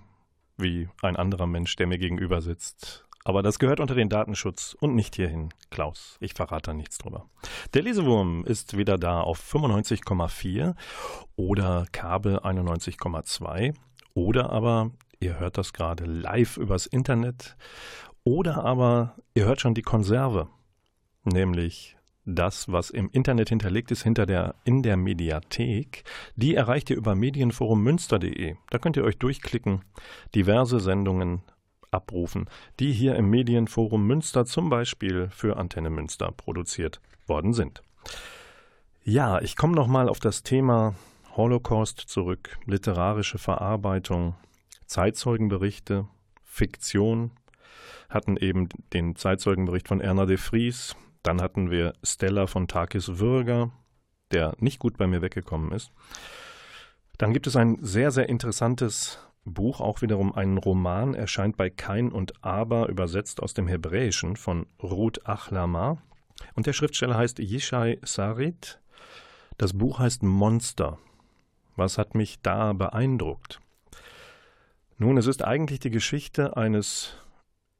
wie 0.56 0.88
ein 1.02 1.14
anderer 1.14 1.46
Mensch, 1.46 1.76
der 1.76 1.88
mir 1.88 1.98
gegenüber 1.98 2.40
sitzt. 2.40 3.04
Aber 3.22 3.42
das 3.42 3.58
gehört 3.58 3.80
unter 3.80 3.94
den 3.94 4.08
Datenschutz 4.08 4.74
und 4.80 4.94
nicht 4.94 5.14
hierhin. 5.16 5.50
Klaus, 5.68 6.16
ich 6.20 6.32
verrate 6.32 6.70
da 6.70 6.72
nichts 6.74 6.96
drüber. 6.96 7.28
Der 7.74 7.82
Lesewurm 7.82 8.42
ist 8.46 8.78
wieder 8.78 8.96
da 8.96 9.20
auf 9.20 9.38
95,4 9.38 10.74
oder 11.36 11.84
Kabel 11.92 12.38
91,2 12.38 13.74
oder 14.14 14.48
aber 14.48 14.90
ihr 15.20 15.38
hört 15.38 15.58
das 15.58 15.74
gerade 15.74 16.06
live 16.06 16.56
übers 16.56 16.86
Internet 16.86 17.58
oder 18.24 18.64
aber 18.64 19.16
ihr 19.34 19.44
hört 19.44 19.60
schon 19.60 19.74
die 19.74 19.82
Konserve, 19.82 20.48
nämlich 21.26 21.96
das, 22.26 22.70
was 22.70 22.90
im 22.90 23.08
Internet 23.12 23.48
hinterlegt 23.48 23.90
ist, 23.92 24.02
hinter 24.02 24.26
der, 24.26 24.56
in 24.64 24.82
der 24.82 24.96
Mediathek, 24.96 26.04
die 26.34 26.54
erreicht 26.54 26.90
ihr 26.90 26.96
über 26.96 27.14
medienforummünster.de. 27.14 28.56
Da 28.70 28.78
könnt 28.78 28.96
ihr 28.96 29.04
euch 29.04 29.18
durchklicken, 29.18 29.82
diverse 30.34 30.80
Sendungen 30.80 31.42
abrufen, 31.90 32.50
die 32.80 32.92
hier 32.92 33.14
im 33.14 33.30
Medienforum 33.30 34.06
Münster 34.06 34.44
zum 34.44 34.68
Beispiel 34.68 35.28
für 35.30 35.56
Antenne 35.56 35.88
Münster 35.88 36.32
produziert 36.32 37.00
worden 37.26 37.52
sind. 37.52 37.82
Ja, 39.04 39.40
ich 39.40 39.56
komme 39.56 39.74
nochmal 39.74 40.08
auf 40.08 40.18
das 40.18 40.42
Thema 40.42 40.94
Holocaust 41.36 42.00
zurück, 42.00 42.58
literarische 42.64 43.38
Verarbeitung, 43.38 44.34
Zeitzeugenberichte, 44.86 46.08
Fiktion, 46.44 47.30
hatten 48.08 48.36
eben 48.36 48.68
den 48.92 49.14
Zeitzeugenbericht 49.16 49.88
von 49.88 50.00
Erna 50.00 50.26
de 50.26 50.38
Vries, 50.38 50.96
dann 51.26 51.42
hatten 51.42 51.70
wir 51.70 51.94
Stella 52.04 52.46
von 52.46 52.68
Takis 52.68 53.18
Würger, 53.18 53.72
der 54.30 54.54
nicht 54.58 54.78
gut 54.78 54.96
bei 54.96 55.06
mir 55.06 55.22
weggekommen 55.22 55.72
ist. 55.72 55.90
Dann 57.18 57.32
gibt 57.32 57.46
es 57.46 57.56
ein 57.56 57.78
sehr, 57.80 58.12
sehr 58.12 58.28
interessantes 58.28 59.18
Buch, 59.44 59.80
auch 59.80 60.02
wiederum 60.02 60.34
ein 60.34 60.56
Roman, 60.58 61.14
erscheint 61.14 61.56
bei 61.56 61.70
Kein 61.70 62.12
und 62.12 62.44
Aber, 62.44 62.88
übersetzt 62.88 63.42
aus 63.42 63.54
dem 63.54 63.66
Hebräischen 63.66 64.36
von 64.36 64.66
Ruth 64.82 65.26
Achlama. 65.26 65.98
Und 66.54 66.66
der 66.66 66.72
Schriftsteller 66.72 67.16
heißt 67.16 67.38
Yishai 67.38 67.98
Sarit. 68.02 68.80
Das 69.56 69.72
Buch 69.72 69.98
heißt 69.98 70.22
Monster. 70.22 70.98
Was 71.74 71.98
hat 71.98 72.14
mich 72.14 72.40
da 72.42 72.72
beeindruckt? 72.72 73.60
Nun, 74.98 75.16
es 75.16 75.26
ist 75.26 75.44
eigentlich 75.44 75.80
die 75.80 75.90
Geschichte 75.90 76.56
eines 76.56 77.14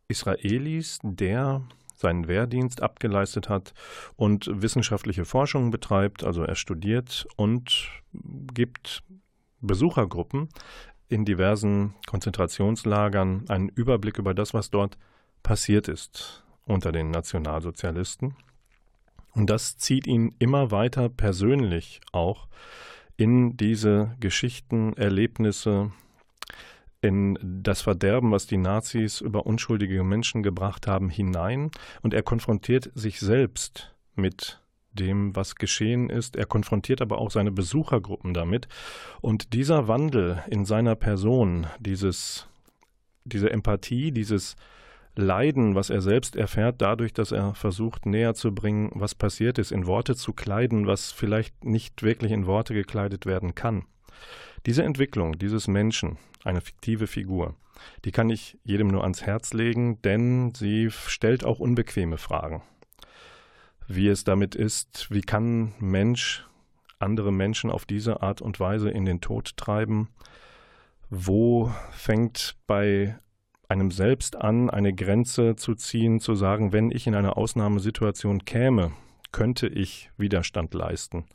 Israelis, 0.08 0.98
der 1.02 1.62
seinen 1.96 2.28
Wehrdienst 2.28 2.82
abgeleistet 2.82 3.48
hat 3.48 3.74
und 4.16 4.50
wissenschaftliche 4.52 5.24
Forschung 5.24 5.70
betreibt, 5.70 6.24
also 6.24 6.42
er 6.42 6.54
studiert 6.54 7.26
und 7.36 7.90
gibt 8.12 9.02
Besuchergruppen 9.60 10.48
in 11.08 11.24
diversen 11.24 11.94
Konzentrationslagern 12.06 13.44
einen 13.48 13.68
Überblick 13.68 14.18
über 14.18 14.34
das, 14.34 14.54
was 14.54 14.70
dort 14.70 14.98
passiert 15.42 15.88
ist 15.88 16.44
unter 16.66 16.92
den 16.92 17.10
Nationalsozialisten. 17.10 18.36
Und 19.34 19.50
das 19.50 19.76
zieht 19.76 20.06
ihn 20.06 20.34
immer 20.38 20.70
weiter 20.70 21.08
persönlich 21.08 22.00
auch 22.12 22.48
in 23.16 23.56
diese 23.56 24.16
Geschichten, 24.18 24.94
Erlebnisse, 24.94 25.92
in 27.06 27.38
das 27.42 27.82
Verderben, 27.82 28.32
was 28.32 28.46
die 28.46 28.56
Nazis 28.56 29.20
über 29.20 29.46
unschuldige 29.46 30.02
Menschen 30.02 30.42
gebracht 30.42 30.86
haben, 30.86 31.08
hinein. 31.08 31.70
Und 32.02 32.14
er 32.14 32.22
konfrontiert 32.22 32.90
sich 32.94 33.20
selbst 33.20 33.94
mit 34.14 34.60
dem, 34.92 35.36
was 35.36 35.54
geschehen 35.54 36.10
ist. 36.10 36.36
Er 36.36 36.46
konfrontiert 36.46 37.00
aber 37.00 37.18
auch 37.18 37.30
seine 37.30 37.52
Besuchergruppen 37.52 38.34
damit. 38.34 38.68
Und 39.20 39.52
dieser 39.52 39.88
Wandel 39.88 40.42
in 40.48 40.64
seiner 40.64 40.96
Person, 40.96 41.66
dieses, 41.78 42.48
diese 43.24 43.50
Empathie, 43.50 44.10
dieses 44.10 44.56
Leiden, 45.14 45.74
was 45.74 45.88
er 45.88 46.02
selbst 46.02 46.36
erfährt, 46.36 46.82
dadurch, 46.82 47.14
dass 47.14 47.32
er 47.32 47.54
versucht 47.54 48.04
näher 48.04 48.34
zu 48.34 48.54
bringen, 48.54 48.90
was 48.94 49.14
passiert 49.14 49.58
ist, 49.58 49.72
in 49.72 49.86
Worte 49.86 50.14
zu 50.14 50.32
kleiden, 50.32 50.86
was 50.86 51.12
vielleicht 51.12 51.64
nicht 51.64 52.02
wirklich 52.02 52.32
in 52.32 52.46
Worte 52.46 52.74
gekleidet 52.74 53.24
werden 53.24 53.54
kann. 53.54 53.84
Diese 54.66 54.82
Entwicklung 54.82 55.38
dieses 55.38 55.68
Menschen, 55.68 56.18
eine 56.44 56.60
fiktive 56.60 57.06
Figur, 57.06 57.54
die 58.04 58.10
kann 58.10 58.30
ich 58.30 58.58
jedem 58.64 58.88
nur 58.88 59.02
ans 59.02 59.22
Herz 59.22 59.52
legen, 59.52 60.02
denn 60.02 60.54
sie 60.54 60.90
stellt 60.90 61.44
auch 61.44 61.60
unbequeme 61.60 62.18
Fragen 62.18 62.62
wie 63.88 64.08
es 64.08 64.24
damit 64.24 64.54
ist, 64.54 65.08
wie 65.10 65.20
kann 65.20 65.74
Mensch 65.78 66.46
andere 66.98 67.32
Menschen 67.32 67.70
auf 67.70 67.84
diese 67.84 68.22
Art 68.22 68.40
und 68.40 68.58
Weise 68.58 68.90
in 68.90 69.04
den 69.04 69.20
Tod 69.20 69.56
treiben? 69.56 70.08
Wo 71.08 71.70
fängt 71.90 72.56
bei 72.66 73.18
einem 73.68 73.90
selbst 73.90 74.36
an, 74.36 74.70
eine 74.70 74.94
Grenze 74.94 75.56
zu 75.56 75.74
ziehen, 75.74 76.20
zu 76.20 76.34
sagen, 76.34 76.72
wenn 76.72 76.90
ich 76.90 77.06
in 77.06 77.14
eine 77.14 77.36
Ausnahmesituation 77.36 78.44
käme, 78.44 78.92
könnte 79.32 79.68
ich 79.68 80.10
Widerstand 80.16 80.74
leisten? 80.74 81.26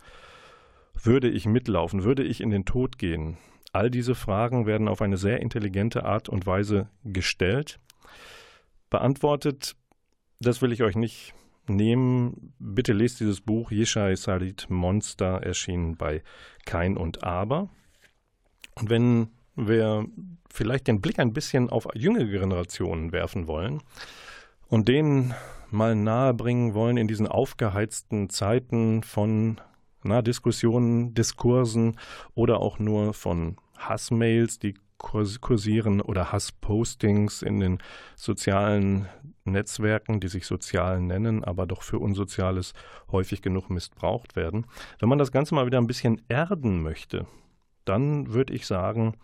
Würde 0.93 1.29
ich 1.29 1.45
mitlaufen? 1.45 2.03
Würde 2.03 2.23
ich 2.23 2.41
in 2.41 2.49
den 2.49 2.65
Tod 2.65 2.97
gehen? 2.97 3.37
All 3.73 3.89
diese 3.89 4.15
Fragen 4.15 4.65
werden 4.65 4.87
auf 4.87 5.01
eine 5.01 5.17
sehr 5.17 5.39
intelligente 5.39 6.03
Art 6.03 6.29
und 6.29 6.45
Weise 6.45 6.89
gestellt. 7.03 7.79
Beantwortet, 8.89 9.75
das 10.39 10.61
will 10.61 10.71
ich 10.71 10.83
euch 10.83 10.95
nicht 10.95 11.33
nehmen. 11.67 12.53
Bitte 12.59 12.93
lest 12.93 13.19
dieses 13.19 13.41
Buch 13.41 13.71
Yishai 13.71 14.15
Salit 14.15 14.69
Monster, 14.69 15.41
erschienen 15.41 15.95
bei 15.95 16.21
Kein 16.65 16.97
und 16.97 17.23
Aber. 17.23 17.69
Und 18.75 18.89
wenn 18.89 19.29
wir 19.55 20.05
vielleicht 20.49 20.87
den 20.87 21.01
Blick 21.01 21.19
ein 21.19 21.33
bisschen 21.33 21.69
auf 21.69 21.87
jüngere 21.93 22.25
Generationen 22.25 23.11
werfen 23.11 23.47
wollen 23.47 23.81
und 24.67 24.87
denen 24.87 25.33
mal 25.69 25.95
nahebringen 25.95 26.73
wollen 26.73 26.97
in 26.97 27.07
diesen 27.07 27.27
aufgeheizten 27.27 28.29
Zeiten 28.29 29.03
von 29.03 29.61
na, 30.03 30.21
Diskussionen, 30.21 31.13
Diskursen 31.13 31.97
oder 32.33 32.59
auch 32.59 32.79
nur 32.79 33.13
von 33.13 33.57
Hassmails, 33.77 34.59
die 34.59 34.75
kursieren 34.97 35.99
oder 35.99 36.31
Hasspostings 36.31 37.41
in 37.41 37.59
den 37.59 37.79
sozialen 38.15 39.07
Netzwerken, 39.45 40.19
die 40.19 40.27
sich 40.27 40.45
sozial 40.45 41.01
nennen, 41.01 41.43
aber 41.43 41.65
doch 41.65 41.81
für 41.81 41.97
Unsoziales 41.97 42.73
häufig 43.11 43.41
genug 43.41 43.69
missbraucht 43.71 44.35
werden. 44.35 44.67
Wenn 44.99 45.09
man 45.09 45.17
das 45.17 45.31
Ganze 45.31 45.55
mal 45.55 45.65
wieder 45.65 45.79
ein 45.79 45.87
bisschen 45.87 46.21
erden 46.29 46.83
möchte, 46.83 47.25
dann 47.85 48.31
würde 48.31 48.53
ich 48.53 48.67
sagen, 48.67 49.15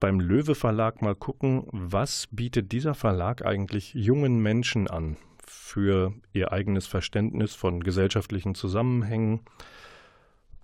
beim 0.00 0.18
Löwe 0.18 0.56
Verlag 0.56 1.00
mal 1.00 1.14
gucken, 1.14 1.66
was 1.70 2.26
bietet 2.30 2.72
dieser 2.72 2.94
Verlag 2.94 3.46
eigentlich 3.46 3.94
jungen 3.94 4.42
Menschen 4.42 4.88
an 4.88 5.16
für 5.46 6.12
ihr 6.32 6.52
eigenes 6.52 6.86
Verständnis 6.86 7.54
von 7.54 7.82
gesellschaftlichen 7.82 8.54
Zusammenhängen, 8.54 9.40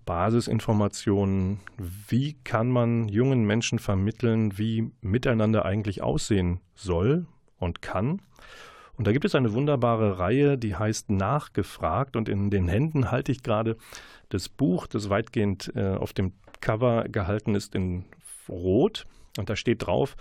Basisinformationen, 0.07 1.61
wie 2.09 2.35
kann 2.43 2.71
man 2.71 3.09
jungen 3.09 3.45
Menschen 3.45 3.79
vermitteln, 3.79 4.59
wie 4.59 4.91
miteinander 5.01 5.65
eigentlich 5.65 6.03
aussehen 6.03 6.61
soll 6.75 7.27
und 7.59 7.83
kann. 7.83 8.21
Und 8.97 9.07
da 9.07 9.13
gibt 9.13 9.25
es 9.25 9.35
eine 9.35 9.53
wunderbare 9.55 10.19
Reihe, 10.19 10.59
die 10.59 10.77
heißt 10.77 11.11
Nachgefragt. 11.11 12.17
Und 12.17 12.29
in 12.29 12.51
den 12.51 12.69
Händen 12.69 13.11
halte 13.11 13.33
ich 13.33 13.43
gerade 13.43 13.77
das 14.29 14.49
Buch, 14.49 14.87
das 14.87 15.09
weitgehend 15.09 15.73
äh, 15.75 15.95
auf 15.95 16.13
dem 16.13 16.33
Cover 16.61 17.05
gehalten 17.05 17.55
ist 17.55 17.75
in 17.75 18.05
Rot. 18.49 19.07
Und 19.39 19.49
da 19.49 19.57
steht 19.57 19.87
drauf, 19.87 20.17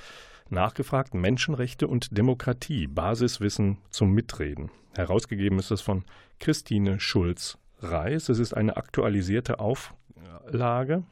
Nachgefragt 0.50 1.14
Menschenrechte 1.14 1.88
und 1.88 2.18
Demokratie, 2.18 2.88
Basiswissen 2.88 3.78
zum 3.90 4.12
Mitreden. 4.12 4.72
Herausgegeben 4.96 5.60
ist 5.60 5.72
es 5.72 5.82
von 5.82 6.04
Christine 6.40 7.00
Schulz-Reis. 7.00 8.30
Es 8.30 8.40
ist 8.40 8.54
eine 8.54 8.78
aktualisierte 8.78 9.60
Auflage 9.60 11.04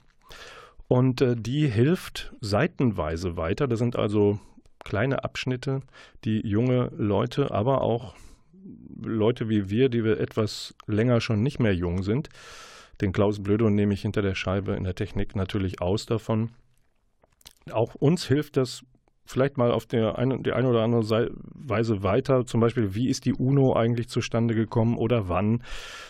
und 0.88 1.22
äh, 1.22 1.36
die 1.36 1.68
hilft 1.68 2.34
seitenweise 2.42 3.38
weiter. 3.38 3.68
Da 3.68 3.76
sind 3.76 3.96
also 3.96 4.40
kleine 4.84 5.24
Abschnitte, 5.24 5.82
die 6.24 6.46
junge 6.48 6.92
Leute, 6.98 7.52
aber 7.52 7.82
auch 7.82 8.16
Leute 9.00 9.50
wie 9.50 9.70
wir, 9.70 9.90
die 9.90 10.04
wir 10.04 10.20
etwas 10.20 10.76
länger 10.88 11.22
schon 11.22 11.44
nicht 11.44 11.60
mehr 11.60 11.76
jung 11.76 12.04
sind, 12.04 12.30
den 13.02 13.12
Klaus 13.12 13.44
Blödo 13.44 13.70
nehme 13.70 13.94
ich 13.94 14.02
hinter 14.02 14.22
der 14.22 14.36
Scheibe 14.36 14.74
in 14.74 14.84
der 14.84 14.96
Technik 14.96 15.36
natürlich 15.36 15.82
aus 15.82 16.06
davon. 16.06 16.52
Auch 17.72 17.96
uns 17.96 18.26
hilft 18.26 18.58
das 18.58 18.84
vielleicht 19.28 19.58
mal 19.58 19.72
auf 19.72 19.86
der 19.86 20.18
eine, 20.18 20.42
die 20.42 20.54
eine 20.54 20.70
oder 20.70 20.82
andere 20.82 21.32
Weise 21.54 22.04
weiter. 22.04 22.46
Zum 22.46 22.62
Beispiel, 22.62 22.96
wie 22.96 23.10
ist 23.10 23.26
die 23.26 23.34
UNO 23.34 23.74
eigentlich 23.74 24.08
zustande 24.08 24.56
gekommen 24.56 24.98
oder 24.98 25.30
wann 25.30 25.64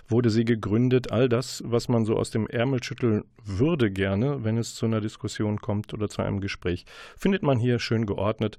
wurde 0.07 0.29
sie 0.29 0.45
gegründet? 0.45 1.11
All 1.11 1.27
das, 1.27 1.63
was 1.65 1.89
man 1.89 2.05
so 2.05 2.15
aus 2.15 2.31
dem 2.31 2.47
Ärmel 2.47 2.83
schütteln 2.83 3.23
würde 3.43 3.91
gerne, 3.91 4.43
wenn 4.43 4.57
es 4.57 4.75
zu 4.75 4.85
einer 4.85 5.01
Diskussion 5.01 5.59
kommt 5.59 5.93
oder 5.93 6.09
zu 6.09 6.21
einem 6.21 6.39
Gespräch, 6.39 6.85
findet 7.17 7.43
man 7.43 7.59
hier 7.59 7.79
schön 7.79 8.05
geordnet. 8.05 8.57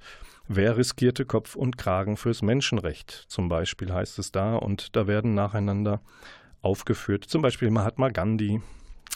Wer 0.48 0.76
riskierte 0.76 1.26
Kopf 1.26 1.56
und 1.56 1.76
Kragen 1.76 2.16
fürs 2.16 2.42
Menschenrecht? 2.42 3.10
Zum 3.28 3.48
Beispiel 3.48 3.92
heißt 3.92 4.18
es 4.18 4.32
da 4.32 4.56
und 4.56 4.96
da 4.96 5.06
werden 5.06 5.34
nacheinander 5.34 6.00
aufgeführt. 6.62 7.24
Zum 7.24 7.42
Beispiel 7.42 7.70
Mahatma 7.70 8.08
Gandhi, 8.08 8.60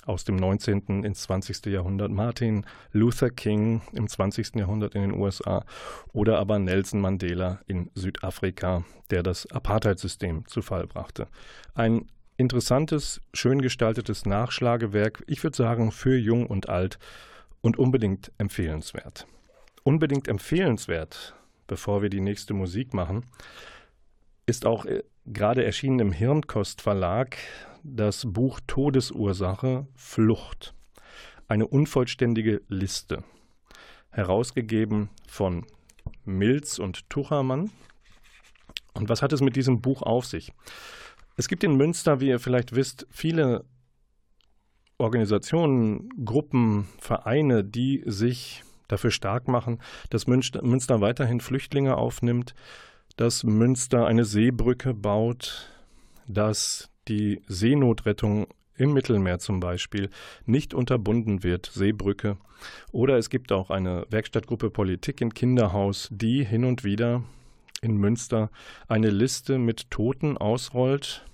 aus 0.07 0.25
dem 0.25 0.37
19. 0.37 1.05
ins 1.05 1.23
20. 1.23 1.67
Jahrhundert, 1.67 2.11
Martin 2.11 2.67
Luther 2.93 3.31
King 3.31 3.83
im 3.93 4.09
20. 4.09 4.57
Jahrhundert 4.57 4.95
in 4.95 5.03
den 5.03 5.13
USA 5.13 5.65
oder 6.13 6.39
aber 6.39 6.59
Nelson 6.59 7.01
Mandela 7.01 7.61
in 7.67 7.91
Südafrika, 7.95 8.85
der 9.11 9.23
das 9.23 9.51
Apartheidsystem 9.51 10.47
zu 10.47 10.63
Fall 10.63 10.87
brachte. 10.87 11.29
Ein 11.75 12.07
interessantes, 12.37 13.21
schön 13.33 13.63
gestaltetes 13.63 14.27
Nachschlagewerk, 14.27 15.23
ich 15.27 15.43
würde 15.43 15.57
sagen 15.57 15.93
für 15.93 16.17
jung 16.17 16.47
und 16.47 16.69
alt 16.69 16.99
und 17.61 17.79
unbedingt 17.79 18.33
empfehlenswert. 18.39 19.27
Unbedingt 19.85 20.29
empfehlenswert, 20.29 21.35
bevor 21.67 22.03
wir 22.03 22.11
die 22.11 22.21
nächste 22.21 22.55
Musik 22.55 22.95
machen, 22.95 23.27
ist 24.47 24.67
auch 24.67 24.85
äh, 24.85 25.03
gerade 25.27 25.65
erschienen 25.65 26.01
im 26.01 26.13
Hirnkost 26.13 26.83
Verlag 26.83 27.37
das 27.83 28.25
Buch 28.27 28.61
Todesursache 28.67 29.87
Flucht. 29.95 30.75
Eine 31.49 31.67
unvollständige 31.67 32.63
Liste. 32.69 33.25
Herausgegeben 34.11 35.11
von 35.27 35.67
Milz 36.25 36.79
und 36.79 37.09
Tuchermann. 37.11 37.71
Und 38.95 39.09
was 39.09 39.23
hat 39.23 39.33
es 39.33 39.41
mit 39.41 39.57
diesem 39.57 39.81
Buch 39.81 40.03
auf 40.03 40.27
sich? 40.27 40.53
Es 41.37 41.49
gibt 41.49 41.65
in 41.65 41.77
Münster, 41.77 42.21
wie 42.21 42.29
ihr 42.29 42.39
vielleicht 42.39 42.75
wisst, 42.75 43.07
viele 43.11 43.65
Organisationen, 44.99 46.09
Gruppen, 46.25 46.89
Vereine, 46.99 47.65
die 47.65 48.03
sich 48.07 48.63
dafür 48.87 49.11
stark 49.11 49.49
machen, 49.49 49.81
dass 50.11 50.27
Münster, 50.27 51.01
weiterhin 51.01 51.41
Flüchtlinge 51.41 51.97
aufnimmt, 51.97 52.55
dass 53.17 53.45
Münster 53.45 54.07
eine 54.07 54.25
Seebrücke 54.25 54.95
baut, 54.95 55.71
dass 56.29 56.92
die 57.09 57.43
Seenotrettung 57.47 58.47
im 58.77 58.93
Mittelmeer 58.93 59.39
zum 59.39 59.61
Beispiel 59.61 60.11
nicht 60.47 60.75
unterbunden 60.75 61.43
wird, 61.43 61.67
Seebrücke. 61.67 62.37
Oder 62.91 63.19
es 63.19 63.31
gibt 63.31 63.53
auch 63.53 63.71
eine 63.71 64.07
Werkstattgruppe 64.11 64.71
Politik 64.71 65.21
in 65.21 65.35
Kinderhaus, 65.35 66.09
die 66.11 66.45
hin 66.45 66.65
und 66.65 66.85
wieder 66.85 67.23
in 67.81 67.97
Münster 67.97 68.51
eine 68.89 69.11
Liste 69.11 69.59
mit 69.59 69.91
Toten 69.91 70.39
ausrollt 70.39 71.27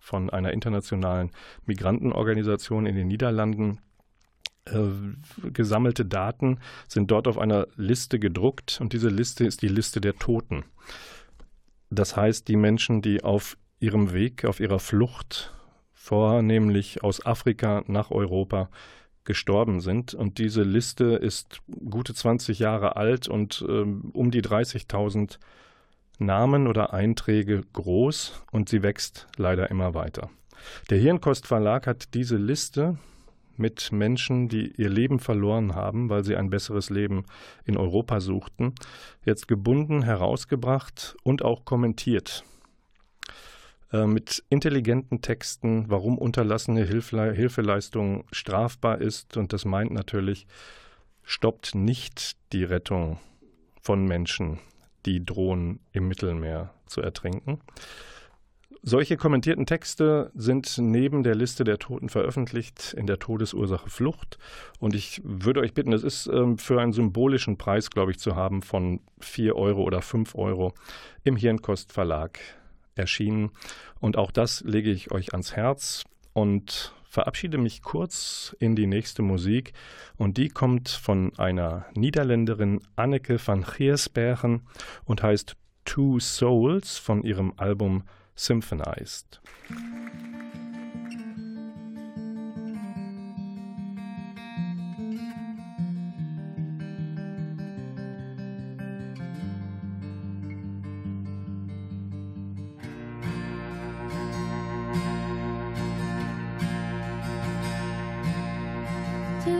von 0.00 0.30
einer 0.30 0.52
internationalen 0.52 1.30
Migrantenorganisation 1.64 2.86
in 2.86 2.94
den 2.94 3.08
Niederlanden. 3.08 3.80
Äh, 4.66 5.50
gesammelte 5.52 6.04
Daten 6.04 6.58
sind 6.86 7.10
dort 7.10 7.26
auf 7.26 7.38
einer 7.38 7.66
Liste 7.76 8.18
gedruckt 8.18 8.78
und 8.80 8.92
diese 8.92 9.08
Liste 9.08 9.44
ist 9.44 9.62
die 9.62 9.68
Liste 9.68 10.00
der 10.00 10.14
Toten. 10.14 10.64
Das 11.90 12.16
heißt, 12.16 12.46
die 12.48 12.56
Menschen, 12.56 13.00
die 13.00 13.22
auf 13.24 13.56
ihrem 13.78 14.12
Weg, 14.12 14.44
auf 14.44 14.60
ihrer 14.60 14.78
Flucht, 14.78 15.52
vornehmlich 15.92 17.02
aus 17.02 17.24
Afrika 17.24 17.82
nach 17.86 18.10
Europa, 18.10 18.70
gestorben 19.24 19.80
sind. 19.80 20.14
Und 20.14 20.38
diese 20.38 20.62
Liste 20.62 21.04
ist 21.16 21.60
gute 21.90 22.14
20 22.14 22.58
Jahre 22.58 22.96
alt 22.96 23.28
und 23.28 23.64
ähm, 23.68 24.10
um 24.12 24.30
die 24.30 24.42
30.000 24.42 25.38
Namen 26.18 26.66
oder 26.66 26.94
Einträge 26.94 27.62
groß 27.72 28.42
und 28.52 28.68
sie 28.68 28.82
wächst 28.82 29.26
leider 29.36 29.70
immer 29.70 29.94
weiter. 29.94 30.30
Der 30.90 30.98
Hirnkost 30.98 31.46
Verlag 31.46 31.86
hat 31.86 32.14
diese 32.14 32.36
Liste 32.36 32.96
mit 33.56 33.92
Menschen, 33.92 34.48
die 34.48 34.72
ihr 34.76 34.88
Leben 34.88 35.18
verloren 35.18 35.74
haben, 35.74 36.08
weil 36.08 36.24
sie 36.24 36.36
ein 36.36 36.50
besseres 36.50 36.90
Leben 36.90 37.24
in 37.64 37.76
Europa 37.76 38.20
suchten, 38.20 38.74
jetzt 39.24 39.48
gebunden, 39.48 40.02
herausgebracht 40.02 41.16
und 41.22 41.42
auch 41.42 41.64
kommentiert. 41.64 42.44
Äh, 43.92 44.06
mit 44.06 44.42
intelligenten 44.50 45.22
Texten, 45.22 45.84
warum 45.88 46.18
unterlassene 46.18 46.84
Hilfle 46.84 47.32
Hilfeleistung 47.32 48.24
strafbar 48.32 49.00
ist. 49.00 49.36
Und 49.36 49.52
das 49.52 49.64
meint 49.64 49.92
natürlich, 49.92 50.46
stoppt 51.22 51.74
nicht 51.74 52.36
die 52.52 52.64
Rettung 52.64 53.18
von 53.80 54.04
Menschen, 54.04 54.58
die 55.04 55.24
drohen, 55.24 55.80
im 55.92 56.08
Mittelmeer 56.08 56.74
zu 56.86 57.00
ertrinken. 57.00 57.60
Solche 58.82 59.16
kommentierten 59.16 59.66
Texte 59.66 60.30
sind 60.34 60.78
neben 60.78 61.24
der 61.24 61.34
Liste 61.34 61.64
der 61.64 61.78
Toten 61.78 62.08
veröffentlicht 62.08 62.94
in 62.96 63.06
der 63.06 63.18
Todesursache 63.18 63.90
Flucht. 63.90 64.38
Und 64.78 64.94
ich 64.94 65.20
würde 65.24 65.60
euch 65.60 65.74
bitten, 65.74 65.92
es 65.92 66.04
ist 66.04 66.28
ähm, 66.28 66.58
für 66.58 66.80
einen 66.80 66.92
symbolischen 66.92 67.56
Preis, 67.56 67.90
glaube 67.90 68.12
ich, 68.12 68.18
zu 68.18 68.36
haben 68.36 68.62
von 68.62 69.00
4 69.20 69.56
Euro 69.56 69.82
oder 69.82 70.02
5 70.02 70.34
Euro 70.36 70.72
im 71.24 71.36
Hirnkost 71.36 71.92
Verlag 71.92 72.38
erschienen. 72.96 73.50
Und 74.00 74.16
auch 74.16 74.30
das 74.30 74.62
lege 74.62 74.90
ich 74.90 75.12
euch 75.12 75.32
ans 75.32 75.54
Herz 75.54 76.04
und 76.32 76.94
verabschiede 77.08 77.58
mich 77.58 77.82
kurz 77.82 78.54
in 78.58 78.76
die 78.76 78.86
nächste 78.86 79.22
Musik. 79.22 79.72
Und 80.16 80.36
die 80.36 80.48
kommt 80.48 80.88
von 80.88 81.32
einer 81.38 81.86
Niederländerin 81.94 82.80
Anneke 82.96 83.38
van 83.44 83.64
Giersbergen 83.64 84.62
und 85.04 85.22
heißt 85.22 85.56
Two 85.84 86.18
Souls 86.18 86.98
von 86.98 87.22
ihrem 87.22 87.54
Album 87.56 88.02
Symphonized. 88.34 89.40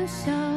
笑 0.06 0.55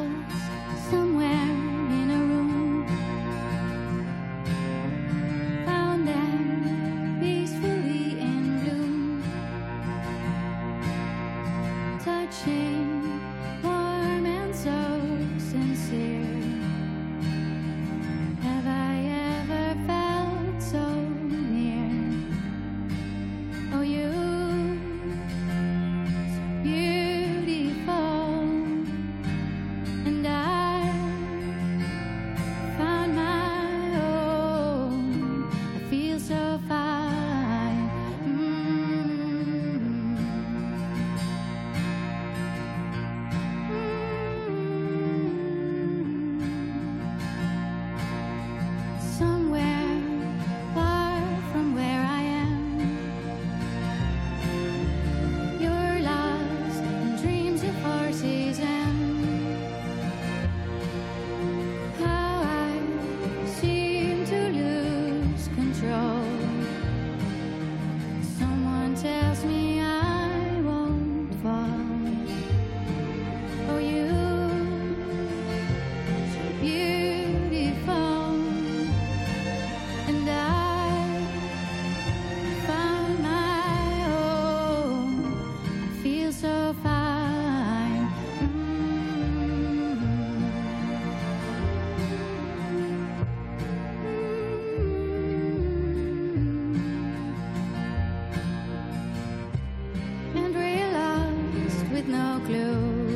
Glue. 102.45 103.08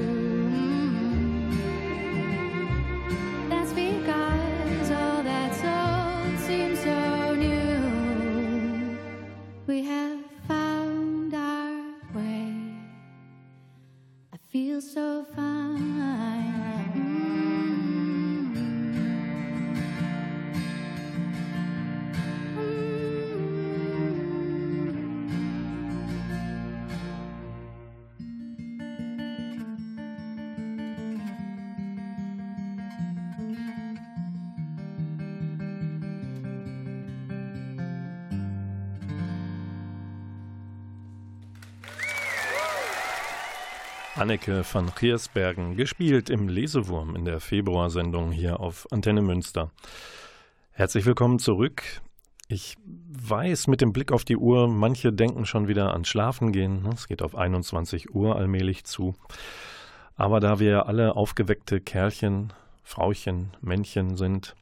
Anneke 44.23 44.63
van 44.63 44.89
Giersbergen, 44.95 45.75
gespielt 45.75 46.29
im 46.29 46.47
Lesewurm 46.47 47.17
in 47.17 47.25
der 47.25 47.41
Februarsendung 47.41 48.31
hier 48.31 48.61
auf 48.61 48.89
Antenne 48.89 49.21
Münster. 49.21 49.69
Herzlich 50.71 51.05
willkommen 51.05 51.39
zurück. 51.39 51.83
Ich 52.47 52.77
weiß 52.85 53.67
mit 53.67 53.81
dem 53.81 53.91
Blick 53.91 54.13
auf 54.13 54.23
die 54.23 54.37
Uhr, 54.37 54.69
manche 54.69 55.11
denken 55.11 55.45
schon 55.45 55.67
wieder 55.67 55.91
ans 55.91 56.07
Schlafen 56.07 56.53
gehen. 56.53 56.87
Es 56.93 57.09
geht 57.09 57.21
auf 57.21 57.35
21 57.35 58.15
Uhr 58.15 58.37
allmählich 58.37 58.85
zu. 58.85 59.13
Aber 60.15 60.39
da 60.39 60.57
wir 60.57 60.87
alle 60.87 61.17
aufgeweckte 61.17 61.81
Kerlchen, 61.81 62.53
Frauchen, 62.81 63.51
Männchen 63.59 64.15
sind, 64.15 64.55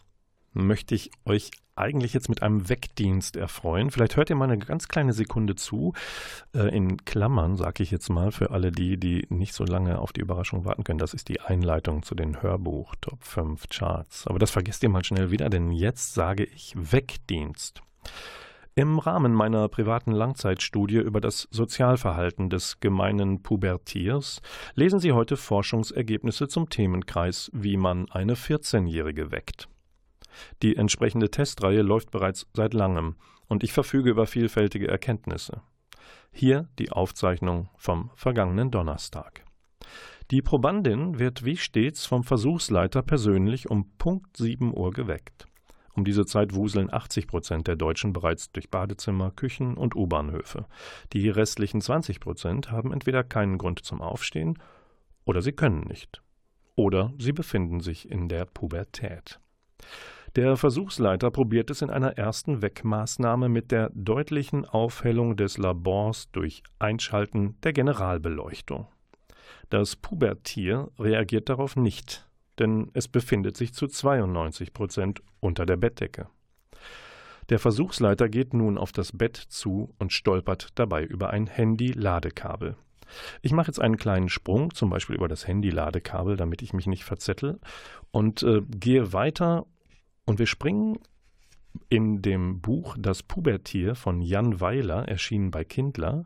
möchte 0.54 0.96
ich 0.96 1.12
euch 1.24 1.52
eigentlich 1.82 2.14
jetzt 2.14 2.30
mit 2.30 2.42
einem 2.42 2.70
Wegdienst 2.70 3.36
erfreuen. 3.36 3.92
Vielleicht 3.92 4.16
hört 4.16 4.30
ihr 4.30 4.36
mal 4.36 4.46
eine 4.46 4.58
ganz 4.58 4.88
kleine 4.88 5.14
Sekunde 5.14 5.56
zu. 5.56 5.94
Äh, 6.54 6.76
in 6.76 7.04
Klammern 7.06 7.58
sage 7.58 7.84
ich 7.84 7.92
jetzt 7.92 8.10
mal 8.10 8.32
für 8.32 8.52
alle 8.52 8.72
die, 8.72 8.98
die 8.98 9.26
nicht 9.30 9.54
so 9.54 9.64
lange 9.64 10.00
auf 10.00 10.14
die 10.14 10.22
Überraschung 10.22 10.66
warten 10.66 10.84
können. 10.84 11.00
Das 11.00 11.14
ist 11.14 11.28
die 11.30 11.42
Einleitung 11.42 12.04
zu 12.04 12.16
den 12.16 12.42
Hörbuch 12.42 12.96
Top 13.02 13.24
5 13.24 13.68
Charts. 13.70 14.28
Aber 14.28 14.40
das 14.40 14.52
vergesst 14.52 14.84
ihr 14.84 14.90
mal 14.90 15.04
schnell 15.04 15.32
wieder, 15.32 15.50
denn 15.50 15.72
jetzt 15.72 16.14
sage 16.14 16.44
ich 16.44 16.74
Wegdienst. 16.76 17.82
Im 18.74 19.00
Rahmen 19.00 19.34
meiner 19.34 19.68
privaten 19.68 20.14
Langzeitstudie 20.14 21.00
über 21.00 21.20
das 21.20 21.50
Sozialverhalten 21.52 22.50
des 22.50 22.80
gemeinen 22.80 23.44
Pubertiers 23.44 24.42
lesen 24.76 25.02
Sie 25.02 25.12
heute 25.12 25.36
Forschungsergebnisse 25.36 26.48
zum 26.48 26.70
Themenkreis, 26.70 27.52
wie 27.54 27.76
man 27.76 28.10
eine 28.12 28.36
14-Jährige 28.36 29.32
weckt. 29.32 29.68
Die 30.62 30.76
entsprechende 30.76 31.30
Testreihe 31.30 31.82
läuft 31.82 32.12
bereits 32.12 32.48
seit 32.54 32.74
langem 32.74 33.16
und 33.48 33.64
ich 33.64 33.74
verfüge 33.74 34.10
über 34.10 34.28
vielfältige 34.28 34.88
Erkenntnisse. 34.88 35.62
Hier 36.32 36.70
die 36.80 36.92
Aufzeichnung 36.92 37.70
vom 37.78 38.12
vergangenen 38.16 38.72
Donnerstag. 38.72 39.44
Die 40.32 40.42
Probandin 40.42 41.20
wird 41.20 41.44
wie 41.44 41.58
stets 41.58 42.06
vom 42.06 42.24
Versuchsleiter 42.24 43.02
persönlich 43.02 43.70
um 43.70 43.92
Punkt 43.98 44.38
7 44.38 44.76
Uhr 44.76 44.92
geweckt. 44.92 45.48
Um 45.94 46.06
diese 46.06 46.26
Zeit 46.26 46.56
wuseln 46.56 46.92
80 46.92 47.28
Prozent 47.28 47.68
der 47.68 47.76
Deutschen 47.76 48.14
bereits 48.14 48.52
durch 48.52 48.70
Badezimmer, 48.70 49.32
Küchen 49.32 49.76
und 49.76 49.96
U-Bahnhöfe. 49.96 50.66
Die 51.12 51.30
restlichen 51.30 51.82
20 51.82 52.22
Prozent 52.22 52.72
haben 52.72 52.94
entweder 52.94 53.26
keinen 53.26 53.58
Grund 53.58 53.84
zum 53.84 54.02
Aufstehen 54.02 54.58
oder 55.26 55.42
sie 55.42 55.52
können 55.52 55.82
nicht. 55.82 56.22
Oder 56.76 57.14
sie 57.18 57.34
befinden 57.34 57.82
sich 57.82 58.10
in 58.10 58.30
der 58.30 58.46
Pubertät. 58.46 59.40
Der 60.38 60.56
Versuchsleiter 60.56 61.30
probiert 61.30 61.70
es 61.70 61.82
in 61.82 61.90
einer 61.90 62.18
ersten 62.18 62.62
Weckmaßnahme 62.62 63.50
mit 63.50 63.70
der 63.70 63.92
deutlichen 63.94 64.64
Aufhellung 64.64 65.36
des 65.36 65.58
Labors 65.58 66.32
durch 66.32 66.64
Einschalten 66.80 67.58
der 67.64 67.74
Generalbeleuchtung. 67.74 68.88
Das 69.70 69.98
Pubertier 69.98 70.90
reagiert 70.98 71.50
darauf 71.50 71.76
nicht, 71.76 72.30
denn 72.60 72.92
es 72.94 73.10
befindet 73.10 73.58
sich 73.58 73.74
zu 73.74 73.88
92 73.88 74.72
Prozent 74.72 75.22
unter 75.42 75.66
der 75.66 75.76
Bettdecke. 75.76 76.28
Der 77.50 77.60
Versuchsleiter 77.60 78.30
geht 78.30 78.54
nun 78.54 78.78
auf 78.78 78.94
das 78.94 79.12
Bett 79.12 79.36
zu 79.36 79.94
und 80.00 80.14
stolpert 80.14 80.70
dabei 80.76 81.04
über 81.04 81.32
ein 81.32 81.48
Handy-Ladekabel. 81.48 82.78
Ich 83.42 83.52
mache 83.52 83.68
jetzt 83.68 83.82
einen 83.82 83.98
kleinen 83.98 84.30
Sprung, 84.30 84.74
zum 84.74 84.90
Beispiel 84.90 85.18
über 85.18 85.28
das 85.28 85.46
Handy-Ladekabel, 85.46 86.38
damit 86.38 86.62
ich 86.62 86.72
mich 86.72 86.88
nicht 86.88 87.04
verzettel, 87.04 87.60
und 88.12 88.44
äh, 88.44 88.62
gehe 88.70 89.12
weiter 89.12 89.66
und 90.26 90.40
wir 90.40 90.48
springen 90.48 91.00
in 91.90 92.22
dem 92.22 92.62
Buch 92.62 92.96
Das 93.00 93.24
Pubertier 93.24 93.96
von 93.96 94.22
Jan 94.22 94.60
Weiler, 94.60 95.08
erschienen 95.08 95.52
bei 95.52 95.64
Kindler, 95.64 96.26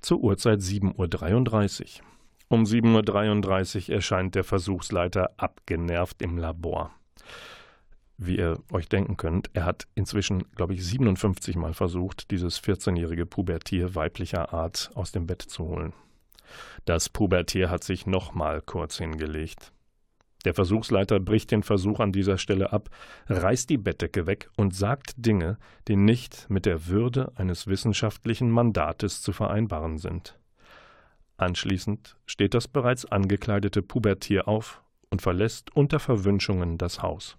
zur 0.00 0.20
Uhrzeit 0.20 0.60
7.33 0.60 2.00
Uhr. 2.00 2.06
Um 2.48 2.62
7.33 2.62 3.88
Uhr 3.88 3.96
erscheint 3.96 4.34
der 4.34 4.44
Versuchsleiter 4.44 5.32
abgenervt 5.36 6.22
im 6.22 6.38
Labor. 6.38 6.92
Wie 8.18 8.38
ihr 8.38 8.58
euch 8.72 8.88
denken 8.88 9.16
könnt, 9.16 9.50
er 9.52 9.64
hat 9.64 9.86
inzwischen, 9.94 10.50
glaube 10.52 10.74
ich, 10.74 10.84
57 10.84 11.56
Mal 11.56 11.74
versucht, 11.74 12.30
dieses 12.30 12.62
14-jährige 12.62 13.26
Pubertier 13.26 13.94
weiblicher 13.94 14.54
Art 14.54 14.90
aus 14.94 15.12
dem 15.12 15.26
Bett 15.26 15.42
zu 15.42 15.64
holen. 15.64 15.92
Das 16.84 17.08
Pubertier 17.08 17.68
hat 17.68 17.84
sich 17.84 18.06
nochmal 18.06 18.62
kurz 18.62 18.96
hingelegt. 18.98 19.72
Der 20.46 20.54
Versuchsleiter 20.54 21.18
bricht 21.18 21.50
den 21.50 21.64
Versuch 21.64 21.98
an 21.98 22.12
dieser 22.12 22.38
Stelle 22.38 22.72
ab, 22.72 22.88
reißt 23.28 23.68
die 23.68 23.78
Bettdecke 23.78 24.28
weg 24.28 24.48
und 24.56 24.76
sagt 24.76 25.14
Dinge, 25.16 25.58
die 25.88 25.96
nicht 25.96 26.46
mit 26.48 26.66
der 26.66 26.86
Würde 26.86 27.32
eines 27.34 27.66
wissenschaftlichen 27.66 28.48
Mandates 28.48 29.22
zu 29.22 29.32
vereinbaren 29.32 29.98
sind. 29.98 30.38
Anschließend 31.36 32.14
steht 32.26 32.54
das 32.54 32.68
bereits 32.68 33.04
angekleidete 33.06 33.82
Pubertier 33.82 34.46
auf 34.46 34.82
und 35.10 35.20
verlässt 35.20 35.74
unter 35.74 35.98
Verwünschungen 35.98 36.78
das 36.78 37.02
Haus. 37.02 37.36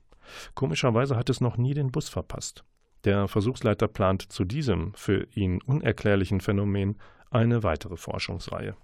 Komischerweise 0.53 1.15
hat 1.15 1.29
es 1.29 1.39
noch 1.39 1.55
nie 1.55 1.73
den 1.73 1.93
Bus 1.93 2.09
verpasst. 2.09 2.65
Der 3.05 3.29
Versuchsleiter 3.29 3.87
plant 3.87 4.33
zu 4.33 4.43
diesem 4.43 4.93
für 4.95 5.25
ihn 5.33 5.61
unerklärlichen 5.61 6.41
Phänomen 6.41 6.97
eine 7.31 7.63
weitere 7.63 7.95
Forschungsreihe. 7.95 8.75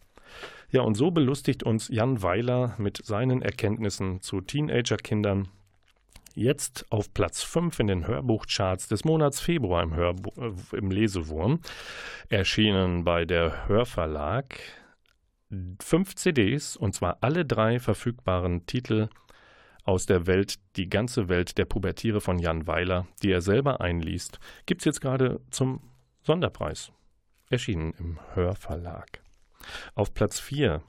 Ja, 0.69 0.81
und 0.81 0.95
so 0.95 1.11
belustigt 1.11 1.63
uns 1.63 1.87
Jan 1.89 2.21
Weiler 2.23 2.75
mit 2.77 3.05
seinen 3.05 3.41
Erkenntnissen 3.41 4.21
zu 4.21 4.41
Teenagerkindern. 4.41 5.49
Jetzt 6.35 6.91
auf 6.91 7.13
Platz 7.13 7.43
5 7.43 7.79
in 7.79 7.87
den 7.87 8.07
Hörbuchcharts 8.07 8.87
des 8.87 9.05
Monats 9.05 9.39
Februar 9.39 9.83
im, 9.83 9.95
Hörbu 9.95 10.31
äh, 10.41 10.77
im 10.77 10.89
Lesewurm, 10.89 11.59
erschienen 12.29 13.03
bei 13.03 13.25
der 13.25 13.67
Hörverlag. 13.67 14.59
Fünf 15.79 16.15
CDs, 16.15 16.75
und 16.75 16.95
zwar 16.95 17.19
alle 17.21 17.45
drei 17.45 17.79
verfügbaren 17.79 18.65
Titel 18.65 19.09
aus 19.83 20.07
der 20.07 20.25
Welt, 20.25 20.55
die 20.75 20.89
ganze 20.89 21.29
Welt 21.29 21.57
der 21.57 21.65
Pubertiere 21.65 22.21
von 22.21 22.39
Jan 22.39 22.65
Weiler, 22.65 23.05
die 23.21 23.31
er 23.31 23.41
selber 23.41 23.81
einliest, 23.81 24.39
gibt 24.65 24.81
es 24.81 24.85
jetzt 24.85 25.01
gerade 25.01 25.39
zum 25.51 25.81
Sonderpreis. 26.23 26.91
Erschienen 27.49 27.93
im 27.99 28.19
Hörverlag. 28.33 29.22
Auf 29.95 30.13
Platz 30.13 30.39
4 30.39 30.81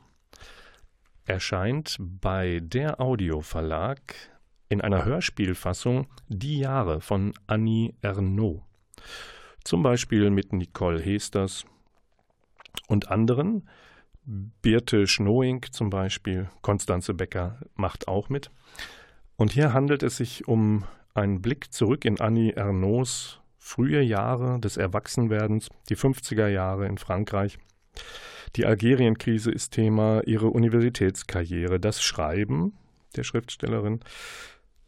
erscheint 1.27 1.97
bei 2.01 2.61
der 2.63 3.01
Audio 3.01 3.41
Verlag 3.41 4.01
in 4.69 4.81
einer 4.81 5.05
Hörspielfassung 5.05 6.09
Die 6.29 6.59
Jahre 6.59 7.01
von 7.01 7.33
Annie 7.47 7.95
Ernaux. 8.03 8.63
Zum 9.63 9.83
Beispiel 9.83 10.31
mit 10.31 10.53
Nicole 10.53 11.01
Hesters 11.01 11.65
und 12.89 13.11
anderen. 13.11 13.69
Birte 14.27 15.07
Schnoing 15.07 15.65
zum 15.71 15.91
Beispiel, 15.91 16.49
Konstanze 16.63 17.15
Becker 17.15 17.61
macht 17.75 18.09
auch 18.09 18.29
mit. 18.29 18.51
Und 19.37 19.53
hier 19.53 19.73
handelt 19.73 20.03
es 20.03 20.17
sich 20.17 20.49
um 20.49 20.85
einen 21.15 21.43
Blick 21.43 21.73
zurück 21.73 22.05
in 22.05 22.21
Annie 22.21 22.53
Ernaux 22.53 23.41
frühe 23.65 24.03
Jahre 24.03 24.61
des 24.61 24.77
Erwachsenwerdens, 24.77 25.69
die 25.89 25.97
50er 25.97 26.49
Jahre 26.49 26.87
in 26.87 26.99
Frankreich. 26.99 27.59
Die 28.57 28.67
Algerienkrise 28.67 29.51
ist 29.51 29.73
Thema, 29.73 30.23
ihre 30.27 30.47
Universitätskarriere, 30.47 31.81
das 31.81 32.01
Schreiben 32.01 32.75
der 33.17 33.25
Schriftstellerin. 33.25 34.01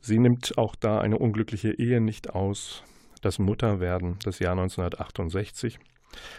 Sie 0.00 0.20
nimmt 0.20 0.56
auch 0.56 0.76
da 0.76 1.00
eine 1.00 1.18
unglückliche 1.18 1.72
Ehe 1.72 2.00
nicht 2.00 2.30
aus, 2.30 2.84
das 3.22 3.40
Mutterwerden, 3.40 4.18
das 4.22 4.38
Jahr 4.38 4.52
1968. 4.52 5.80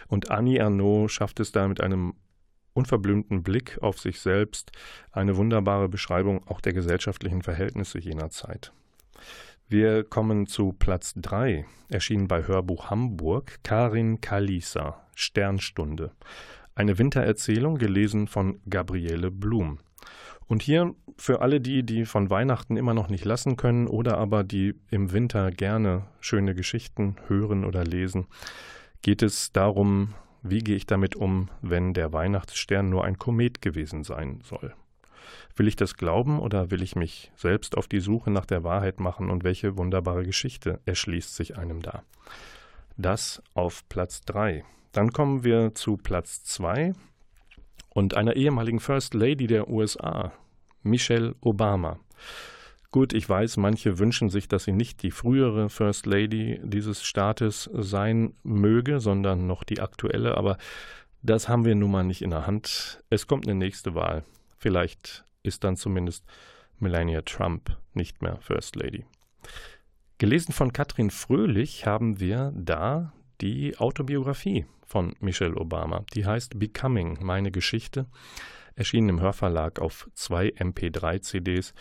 Und 0.08 0.30
Annie 0.30 0.58
Ernaux 0.58 1.12
schafft 1.12 1.38
es 1.40 1.52
da 1.52 1.68
mit 1.68 1.82
einem 1.82 2.14
unverblümten 2.72 3.42
Blick 3.42 3.76
auf 3.82 4.00
sich 4.00 4.20
selbst 4.20 4.72
eine 5.12 5.36
wunderbare 5.36 5.90
Beschreibung 5.90 6.46
auch 6.46 6.62
der 6.62 6.72
gesellschaftlichen 6.72 7.42
Verhältnisse 7.42 7.98
jener 7.98 8.30
Zeit. 8.30 8.72
Wir 9.68 10.02
kommen 10.02 10.46
zu 10.46 10.72
Platz 10.72 11.12
3, 11.16 11.66
erschienen 11.90 12.26
bei 12.26 12.46
Hörbuch 12.46 12.88
Hamburg, 12.88 13.58
Karin 13.64 14.22
Kalisa, 14.22 15.06
Sternstunde 15.14 16.12
Eine 16.78 16.96
Wintererzählung, 16.96 17.76
gelesen 17.76 18.28
von 18.28 18.60
Gabriele 18.70 19.32
Blum. 19.32 19.80
Und 20.46 20.62
hier 20.62 20.94
für 21.16 21.40
alle 21.40 21.60
die, 21.60 21.82
die 21.82 22.04
von 22.04 22.30
Weihnachten 22.30 22.76
immer 22.76 22.94
noch 22.94 23.08
nicht 23.08 23.24
lassen 23.24 23.56
können 23.56 23.88
oder 23.88 24.16
aber 24.16 24.44
die 24.44 24.76
im 24.88 25.10
Winter 25.10 25.50
gerne 25.50 26.06
schöne 26.20 26.54
Geschichten 26.54 27.16
hören 27.26 27.64
oder 27.64 27.82
lesen, 27.82 28.28
geht 29.02 29.22
es 29.22 29.50
darum, 29.50 30.14
wie 30.44 30.60
gehe 30.60 30.76
ich 30.76 30.86
damit 30.86 31.16
um, 31.16 31.50
wenn 31.62 31.94
der 31.94 32.12
Weihnachtsstern 32.12 32.88
nur 32.88 33.02
ein 33.02 33.18
Komet 33.18 33.60
gewesen 33.60 34.04
sein 34.04 34.40
soll. 34.44 34.72
Will 35.56 35.66
ich 35.66 35.74
das 35.74 35.96
glauben 35.96 36.38
oder 36.38 36.70
will 36.70 36.82
ich 36.84 36.94
mich 36.94 37.32
selbst 37.34 37.76
auf 37.76 37.88
die 37.88 37.98
Suche 37.98 38.30
nach 38.30 38.46
der 38.46 38.62
Wahrheit 38.62 39.00
machen 39.00 39.30
und 39.30 39.42
welche 39.42 39.76
wunderbare 39.76 40.22
Geschichte 40.22 40.78
erschließt 40.86 41.34
sich 41.34 41.58
einem 41.58 41.82
da? 41.82 42.04
Das 43.00 43.40
auf 43.54 43.88
Platz 43.88 44.22
3. 44.22 44.64
Dann 44.90 45.12
kommen 45.12 45.44
wir 45.44 45.72
zu 45.76 45.96
Platz 45.96 46.42
2 46.42 46.94
und 47.90 48.16
einer 48.16 48.34
ehemaligen 48.34 48.80
First 48.80 49.14
Lady 49.14 49.46
der 49.46 49.68
USA, 49.68 50.32
Michelle 50.82 51.36
Obama. 51.40 52.00
Gut, 52.90 53.12
ich 53.12 53.28
weiß, 53.28 53.56
manche 53.56 54.00
wünschen 54.00 54.30
sich, 54.30 54.48
dass 54.48 54.64
sie 54.64 54.72
nicht 54.72 55.04
die 55.04 55.12
frühere 55.12 55.70
First 55.70 56.06
Lady 56.06 56.60
dieses 56.64 57.04
Staates 57.04 57.70
sein 57.72 58.34
möge, 58.42 58.98
sondern 58.98 59.46
noch 59.46 59.62
die 59.62 59.78
aktuelle, 59.78 60.36
aber 60.36 60.58
das 61.22 61.48
haben 61.48 61.64
wir 61.64 61.76
nun 61.76 61.92
mal 61.92 62.02
nicht 62.02 62.22
in 62.22 62.30
der 62.30 62.48
Hand. 62.48 63.04
Es 63.10 63.28
kommt 63.28 63.46
eine 63.46 63.54
nächste 63.54 63.94
Wahl. 63.94 64.24
Vielleicht 64.56 65.24
ist 65.44 65.62
dann 65.62 65.76
zumindest 65.76 66.24
Melania 66.80 67.22
Trump 67.22 67.76
nicht 67.94 68.22
mehr 68.22 68.38
First 68.40 68.74
Lady. 68.74 69.04
Gelesen 70.18 70.52
von 70.52 70.72
Katrin 70.72 71.10
Fröhlich 71.10 71.86
haben 71.86 72.18
wir 72.18 72.52
da 72.56 73.12
die 73.40 73.78
Autobiografie 73.78 74.66
von 74.84 75.14
Michelle 75.20 75.56
Obama. 75.56 76.04
Die 76.12 76.26
heißt 76.26 76.58
Becoming, 76.58 77.18
meine 77.22 77.52
Geschichte, 77.52 78.08
erschienen 78.74 79.10
im 79.10 79.20
Hörverlag 79.20 79.78
auf 79.78 80.10
zwei 80.14 80.48
MP3-CDs. 80.48 81.72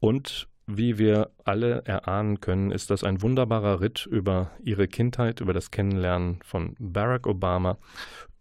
Und 0.00 0.48
wie 0.66 0.96
wir 0.96 1.30
alle 1.44 1.82
erahnen 1.84 2.40
können, 2.40 2.70
ist 2.70 2.88
das 2.88 3.04
ein 3.04 3.20
wunderbarer 3.20 3.82
Ritt 3.82 4.06
über 4.06 4.50
ihre 4.64 4.88
Kindheit, 4.88 5.42
über 5.42 5.52
das 5.52 5.70
Kennenlernen 5.70 6.40
von 6.42 6.74
Barack 6.78 7.26
Obama, 7.26 7.76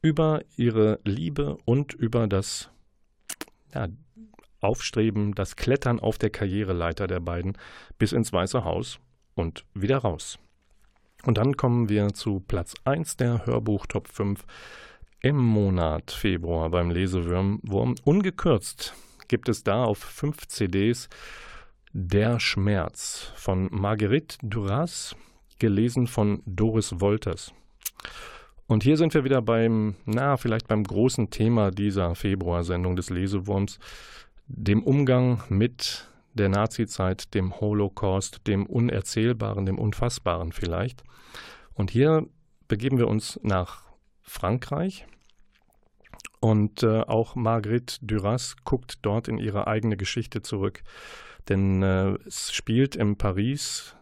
über 0.01 0.39
ihre 0.55 1.01
Liebe 1.03 1.57
und 1.65 1.93
über 1.93 2.27
das 2.27 2.71
ja, 3.75 3.89
Aufstreben, 4.61 5.35
das 5.35 5.57
Klettern 5.57 5.99
auf 5.99 6.17
der 6.17 6.29
Karriereleiter 6.29 7.07
der 7.07 7.19
beiden 7.19 7.57
bis 7.97 8.13
ins 8.13 8.31
Weiße 8.31 8.63
Haus 8.63 9.01
und 9.37 9.65
wieder 9.73 9.99
raus. 9.99 10.39
Und 11.23 11.37
dann 11.37 11.57
kommen 11.57 11.89
wir 11.89 12.13
zu 12.13 12.41
Platz 12.47 12.73
1 12.85 13.17
der 13.17 13.45
Hörbuch 13.45 13.85
Top 13.85 14.07
5 14.07 14.45
im 15.21 15.37
Monat 15.37 16.11
Februar 16.11 16.69
beim 16.69 16.89
Lesewurm. 16.91 17.61
Ungekürzt 18.03 18.93
gibt 19.27 19.49
es 19.49 19.63
da 19.63 19.83
auf 19.83 19.97
fünf 19.97 20.47
CDs 20.47 21.09
Der 21.91 22.39
Schmerz 22.39 23.31
von 23.35 23.67
Marguerite 23.71 24.37
Duras, 24.43 25.15
gelesen 25.59 26.07
von 26.07 26.41
Doris 26.45 26.99
Wolters. 27.01 27.51
Und 28.67 28.83
hier 28.83 28.97
sind 28.97 29.13
wir 29.13 29.23
wieder 29.23 29.41
beim, 29.41 29.95
na, 30.05 30.37
vielleicht 30.37 30.67
beim 30.67 30.83
großen 30.83 31.29
Thema 31.29 31.71
dieser 31.71 32.15
Februarsendung 32.15 32.95
des 32.95 33.09
Lesewurms, 33.09 33.79
dem 34.47 34.83
Umgang 34.83 35.41
mit 35.49 36.07
der 36.37 36.49
Nazizeit, 36.49 37.33
dem 37.33 37.59
Holocaust, 37.59 38.47
dem 38.47 38.65
Unerzählbaren, 38.65 39.65
dem 39.65 39.77
Unfassbaren 39.77 40.51
vielleicht. 40.51 41.03
Und 41.73 41.91
hier 41.91 42.27
begeben 42.67 42.97
wir 42.97 43.07
uns 43.07 43.39
nach 43.43 43.83
Frankreich. 44.21 45.05
Und 46.39 46.83
äh, 46.83 47.01
auch 47.01 47.35
Marguerite 47.35 47.97
Duras 48.01 48.55
guckt 48.63 48.99
dort 49.01 49.27
in 49.27 49.37
ihre 49.37 49.67
eigene 49.67 49.97
Geschichte 49.97 50.41
zurück. 50.41 50.83
Denn 51.49 51.81
äh, 51.81 52.17
es 52.25 52.53
spielt 52.53 52.95
im 52.95 53.17
Paris 53.17 53.95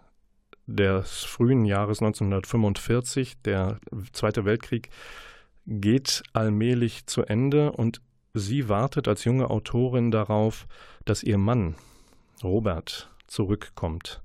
des 0.68 1.24
frühen 1.24 1.66
Jahres 1.66 2.02
1945. 2.02 3.42
Der 3.44 3.80
Zweite 4.14 4.46
Weltkrieg 4.46 4.90
geht 5.66 6.24
allmählich 6.34 7.06
zu 7.08 7.24
Ende 7.24 7.72
und 7.72 8.02
sie 8.34 8.68
wartet 8.68 9.08
als 9.08 9.24
junge 9.24 9.50
Autorin 9.50 10.12
darauf, 10.12 10.68
dass 11.06 11.24
ihr 11.24 11.38
Mann 11.38 11.76
Robert 12.44 13.10
zurückkommt 13.28 14.22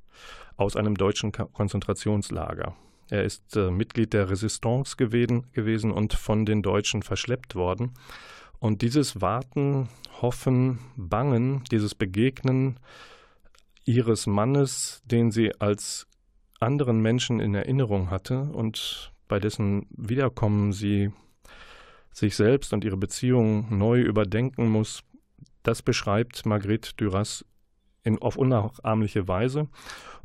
aus 0.57 0.77
einem 0.77 0.97
deutschen 0.97 1.33
Konzentrationslager. 1.33 2.77
Er 3.09 3.25
ist 3.25 3.57
äh, 3.57 3.71
Mitglied 3.71 4.13
der 4.13 4.31
Resistance 4.31 4.97
gewesen, 4.97 5.47
gewesen 5.53 5.91
und 5.91 6.13
von 6.15 6.47
den 6.47 6.63
Deutschen 6.63 7.03
verschleppt 7.03 7.55
worden. 7.55 7.95
Und 8.61 8.83
dieses 8.83 9.21
Warten, 9.21 9.89
Hoffen, 10.21 10.79
Bangen, 10.97 11.65
dieses 11.71 11.95
Begegnen 11.95 12.79
ihres 13.85 14.27
Mannes, 14.27 15.03
den 15.05 15.31
sie 15.31 15.59
als 15.61 16.07
anderen 16.61 17.01
Menschen 17.01 17.41
in 17.41 17.55
Erinnerung 17.55 18.11
hatte 18.11 18.43
und 18.43 19.13
bei 19.27 19.41
dessen 19.41 19.87
Wiederkommen 19.91 20.73
sie 20.73 21.11
sich 22.13 22.37
selbst 22.37 22.73
und 22.73 22.85
ihre 22.85 22.97
Beziehung 22.97 23.77
neu 23.77 24.01
überdenken 24.01 24.69
muss, 24.69 25.03
das 25.63 25.83
beschreibt 25.83 26.45
Margrethe 26.47 26.93
Duras 26.97 27.45
in, 28.03 28.19
auf 28.19 28.37
unnachahmliche 28.37 29.29
Weise. 29.29 29.69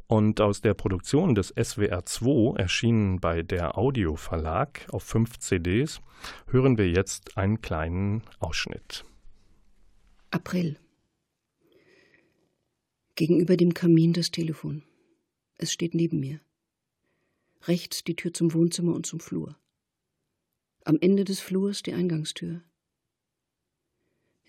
Und 0.08 0.40
aus 0.40 0.62
der 0.62 0.76
Produktion 0.76 1.34
des 1.34 1.54
SWR 1.60 2.06
2, 2.06 2.60
erschienen 2.60 3.20
bei 3.20 3.42
der 3.42 3.78
Audio 3.78 4.16
Verlag 4.16 4.88
auf 4.92 5.04
fünf 5.04 5.40
CDs, 5.40 6.00
hören 6.48 6.78
wir 6.78 6.90
jetzt 6.90 7.38
einen 7.38 7.62
kleinen 7.62 8.22
Ausschnitt. 8.40 9.04
April. 10.30 10.78
Gegenüber 13.16 13.58
dem 13.58 13.74
Kamin 13.74 14.14
das 14.14 14.30
Telefon. 14.30 14.84
Es 15.58 15.72
steht 15.72 15.96
neben 15.96 16.20
mir. 16.20 16.40
Rechts 17.64 18.04
die 18.04 18.16
Tür 18.16 18.34
zum 18.34 18.54
Wohnzimmer 18.54 18.94
und 18.94 19.06
zum 19.06 19.20
Flur. 19.20 19.58
Am 20.84 20.98
Ende 21.02 21.24
des 21.24 21.40
Flurs 21.40 21.82
die 21.82 21.94
Eingangstür. 21.94 22.62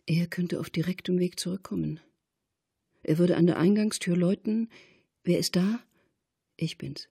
Er 0.04 0.26
könnte 0.26 0.60
auf 0.60 0.68
direktem 0.68 1.18
Weg 1.18 1.40
zurückkommen. 1.40 2.00
Er 3.06 3.18
würde 3.18 3.36
an 3.36 3.46
der 3.46 3.56
Eingangstür 3.56 4.16
läuten. 4.16 4.68
Wer 5.22 5.38
ist 5.38 5.54
da? 5.54 5.78
Ich 6.56 6.76
bin's. 6.76 7.08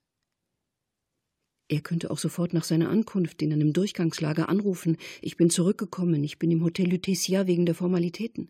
Er 1.69 1.79
könnte 1.79 2.11
auch 2.11 2.17
sofort 2.17 2.51
nach 2.51 2.65
seiner 2.65 2.89
Ankunft 2.89 3.41
in 3.41 3.53
einem 3.53 3.71
Durchgangslager 3.71 4.49
anrufen. 4.49 4.97
Ich 5.21 5.37
bin 5.37 5.49
zurückgekommen. 5.49 6.21
Ich 6.25 6.37
bin 6.37 6.51
im 6.51 6.65
Hotel 6.65 6.91
Lutetia 6.91 7.47
wegen 7.47 7.65
der 7.65 7.75
Formalitäten. 7.75 8.49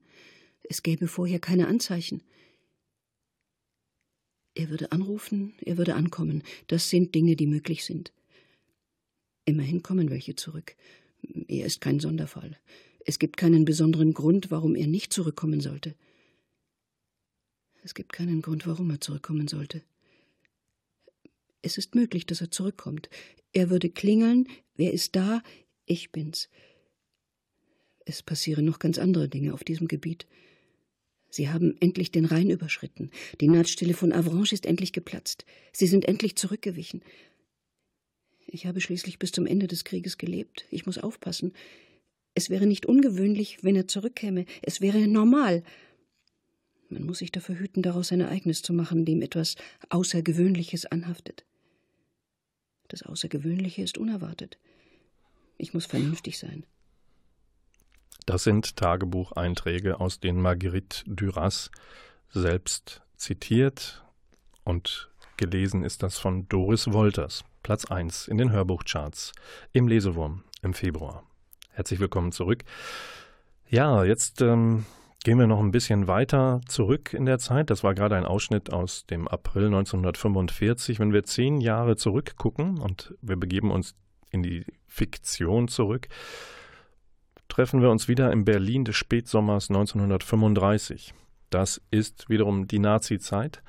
Es 0.64 0.82
gäbe 0.82 1.08
vorher 1.08 1.38
keine 1.38 1.68
Anzeichen. 1.68 2.24
Er 4.56 4.72
würde 4.72 4.92
anrufen, 4.92 5.54
er 5.64 5.78
würde 5.78 5.94
ankommen. 5.94 6.42
Das 6.66 6.90
sind 6.90 7.14
Dinge, 7.14 7.36
die 7.36 7.46
möglich 7.46 7.86
sind. 7.86 8.12
Immerhin 9.46 9.84
kommen 9.84 10.10
welche 10.10 10.36
zurück. 10.36 10.76
Er 11.48 11.68
ist 11.68 11.80
kein 11.80 12.00
Sonderfall. 12.00 12.58
Es 13.06 13.20
gibt 13.20 13.38
keinen 13.38 13.66
besonderen 13.66 14.16
Grund, 14.16 14.50
warum 14.50 14.76
er 14.76 14.88
nicht 14.88 15.14
zurückkommen 15.14 15.62
sollte. 15.62 15.94
Es 17.86 17.94
gibt 17.94 18.14
keinen 18.14 18.42
Grund, 18.42 18.66
warum 18.66 18.90
er 18.90 19.00
zurückkommen 19.00 19.48
sollte. 19.48 19.84
Es 21.62 21.78
ist 21.78 21.94
möglich, 21.94 22.26
dass 22.26 22.42
er 22.42 22.50
zurückkommt. 22.50 23.10
Er 23.54 23.70
würde 23.70 23.92
klingeln. 23.92 24.48
Wer 24.74 24.92
ist 24.92 25.16
da? 25.16 25.44
Ich 25.86 26.12
bin's. 26.12 26.50
Es 28.04 28.24
passieren 28.24 28.66
noch 28.66 28.80
ganz 28.80 28.98
andere 28.98 29.30
Dinge 29.30 29.54
auf 29.54 29.64
diesem 29.64 29.88
Gebiet. 29.88 30.26
Sie 31.30 31.50
haben 31.50 31.76
endlich 31.80 32.12
den 32.12 32.26
Rhein 32.26 32.50
überschritten. 32.50 33.12
Die 33.40 33.48
Nahtstelle 33.48 33.94
von 33.94 34.14
Avranches 34.14 34.54
ist 34.54 34.66
endlich 34.66 34.92
geplatzt. 34.92 35.46
Sie 35.72 35.86
sind 35.86 36.06
endlich 36.06 36.36
zurückgewichen. 36.38 37.04
Ich 38.48 38.66
habe 38.66 38.82
schließlich 38.82 39.20
bis 39.20 39.32
zum 39.32 39.46
Ende 39.46 39.68
des 39.68 39.84
Krieges 39.84 40.18
gelebt. 40.18 40.66
Ich 40.72 40.88
muss 40.88 40.98
aufpassen. 40.98 41.54
Es 42.34 42.50
wäre 42.50 42.66
nicht 42.66 42.88
ungewöhnlich, 42.88 43.60
wenn 43.64 43.76
er 43.76 43.88
zurückkäme. 43.88 44.46
Es 44.64 44.82
wäre 44.82 45.08
normal. 45.08 45.64
Man 46.90 47.04
muss 47.04 47.20
sich 47.20 47.32
dafür 47.32 47.58
hüten, 47.58 47.82
daraus 47.82 48.12
ein 48.12 48.22
Ereignis 48.22 48.62
zu 48.62 48.74
machen, 48.74 49.06
dem 49.06 49.22
etwas 49.22 49.56
Außergewöhnliches 49.90 50.86
anhaftet. 50.86 51.46
Das 52.88 53.04
Außergewöhnliche 53.04 53.82
ist 53.82 53.98
unerwartet. 53.98 54.60
Ich 55.58 55.74
muss 55.74 55.86
vernünftig 55.86 56.38
sein. 56.38 56.66
Das 58.26 58.44
sind 58.44 58.76
Tagebucheinträge, 58.76 60.00
aus 60.00 60.20
denen 60.20 60.42
Marguerite 60.42 61.04
Duras 61.06 61.72
selbst 62.30 63.02
zitiert 63.16 64.04
und 64.64 65.12
gelesen 65.38 65.84
ist 65.84 66.04
das 66.04 66.18
von 66.18 66.48
Doris 66.50 66.92
Wolters, 66.92 67.44
Platz 67.64 67.86
1 67.86 68.28
in 68.28 68.38
den 68.38 68.52
Hörbuchcharts 68.52 69.32
im 69.72 69.88
Lesewurm 69.88 70.44
im 70.62 70.74
Februar. 70.74 71.24
Herzlich 71.70 72.00
willkommen 72.00 72.32
zurück. 72.32 72.64
Ja, 73.70 74.04
jetzt 74.04 74.42
ähm, 74.42 74.86
Gehen 75.26 75.40
wir 75.40 75.48
noch 75.48 75.60
ein 75.60 75.72
bisschen 75.72 76.08
weiter 76.08 76.62
zurück 76.68 77.12
in 77.12 77.26
der 77.26 77.40
Zeit. 77.40 77.72
Das 77.72 77.84
war 77.84 77.96
gerade 77.96 78.16
ein 78.16 78.26
Ausschnitt 78.26 78.72
aus 78.72 79.08
dem 79.08 79.28
April 79.28 79.66
1945. 79.66 81.00
Wenn 81.00 81.14
wir 81.14 81.24
zehn 81.24 81.62
Jahre 81.62 81.96
zurückgucken 81.96 82.78
und 82.78 83.16
wir 83.24 83.36
begeben 83.36 83.72
uns 83.72 83.96
in 84.30 84.44
die 84.44 84.68
Fiktion 84.86 85.68
zurück, 85.68 86.10
treffen 87.48 87.82
wir 87.82 87.90
uns 87.90 88.08
wieder 88.08 88.32
im 88.32 88.46
Berlin 88.46 88.86
des 88.86 88.98
Spätsommers 88.98 89.72
1935. 89.72 91.16
Das 91.50 91.82
ist 91.90 92.30
wiederum 92.30 92.68
die 92.68 92.78
Nazi-Zeit. 92.78 93.64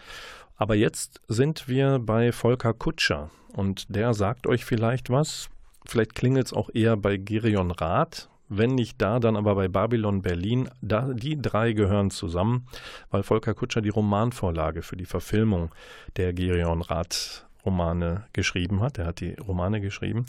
Aber 0.56 0.74
jetzt 0.74 1.22
sind 1.26 1.68
wir 1.68 1.98
bei 2.00 2.32
Volker 2.32 2.74
Kutscher 2.74 3.30
und 3.54 3.86
der 3.88 4.12
sagt 4.12 4.46
euch 4.46 4.66
vielleicht 4.66 5.08
was. 5.08 5.48
Vielleicht 5.86 6.14
klingelt 6.14 6.48
es 6.48 6.52
auch 6.52 6.68
eher 6.74 6.98
bei 6.98 7.16
Gerion 7.16 7.70
Rath. 7.70 8.28
Wenn 8.48 8.74
nicht 8.74 9.00
da, 9.00 9.18
dann 9.18 9.36
aber 9.36 9.54
bei 9.54 9.68
Babylon 9.68 10.22
Berlin. 10.22 10.68
Da, 10.80 11.12
die 11.12 11.40
drei 11.40 11.72
gehören 11.72 12.10
zusammen, 12.10 12.66
weil 13.10 13.22
Volker 13.22 13.54
Kutscher 13.54 13.80
die 13.80 13.88
Romanvorlage 13.88 14.82
für 14.82 14.96
die 14.96 15.04
Verfilmung 15.04 15.70
der 16.16 16.32
Gerion 16.32 16.82
Rath 16.82 17.46
Romane 17.64 18.24
geschrieben 18.32 18.80
hat. 18.80 18.98
Er 18.98 19.06
hat 19.06 19.20
die 19.20 19.34
Romane 19.34 19.80
geschrieben. 19.80 20.26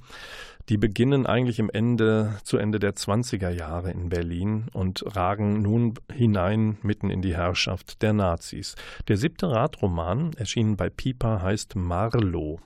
Die 0.69 0.77
beginnen 0.77 1.25
eigentlich 1.25 1.59
im 1.59 1.69
Ende, 1.69 2.39
zu 2.43 2.57
Ende 2.57 2.79
der 2.79 2.93
20er 2.93 3.49
Jahre 3.49 3.91
in 3.91 4.09
Berlin 4.09 4.65
und 4.73 5.03
ragen 5.15 5.61
nun 5.61 5.93
hinein 6.11 6.77
mitten 6.81 7.09
in 7.09 7.21
die 7.21 7.37
Herrschaft 7.37 8.01
der 8.01 8.11
Nazis. 8.11 8.75
Der 9.07 9.15
siebte 9.15 9.49
Radroman, 9.49 10.33
erschienen 10.33 10.75
bei 10.75 10.89
Pipa, 10.89 11.41
heißt 11.41 11.75
Marlow. 11.77 12.59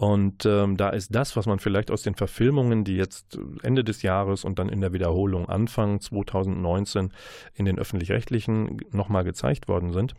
Und 0.00 0.46
ähm, 0.46 0.78
da 0.78 0.88
ist 0.88 1.14
das, 1.14 1.36
was 1.36 1.44
man 1.44 1.58
vielleicht 1.58 1.90
aus 1.90 2.00
den 2.00 2.14
Verfilmungen, 2.14 2.84
die 2.84 2.96
jetzt 2.96 3.38
Ende 3.62 3.84
des 3.84 4.00
Jahres 4.00 4.46
und 4.46 4.58
dann 4.58 4.70
in 4.70 4.80
der 4.80 4.94
Wiederholung 4.94 5.46
Anfang 5.46 6.00
2019 6.00 7.12
in 7.52 7.66
den 7.66 7.78
öffentlich-rechtlichen 7.78 8.80
nochmal 8.92 9.24
gezeigt 9.24 9.68
worden 9.68 9.92
sind, 9.92 10.14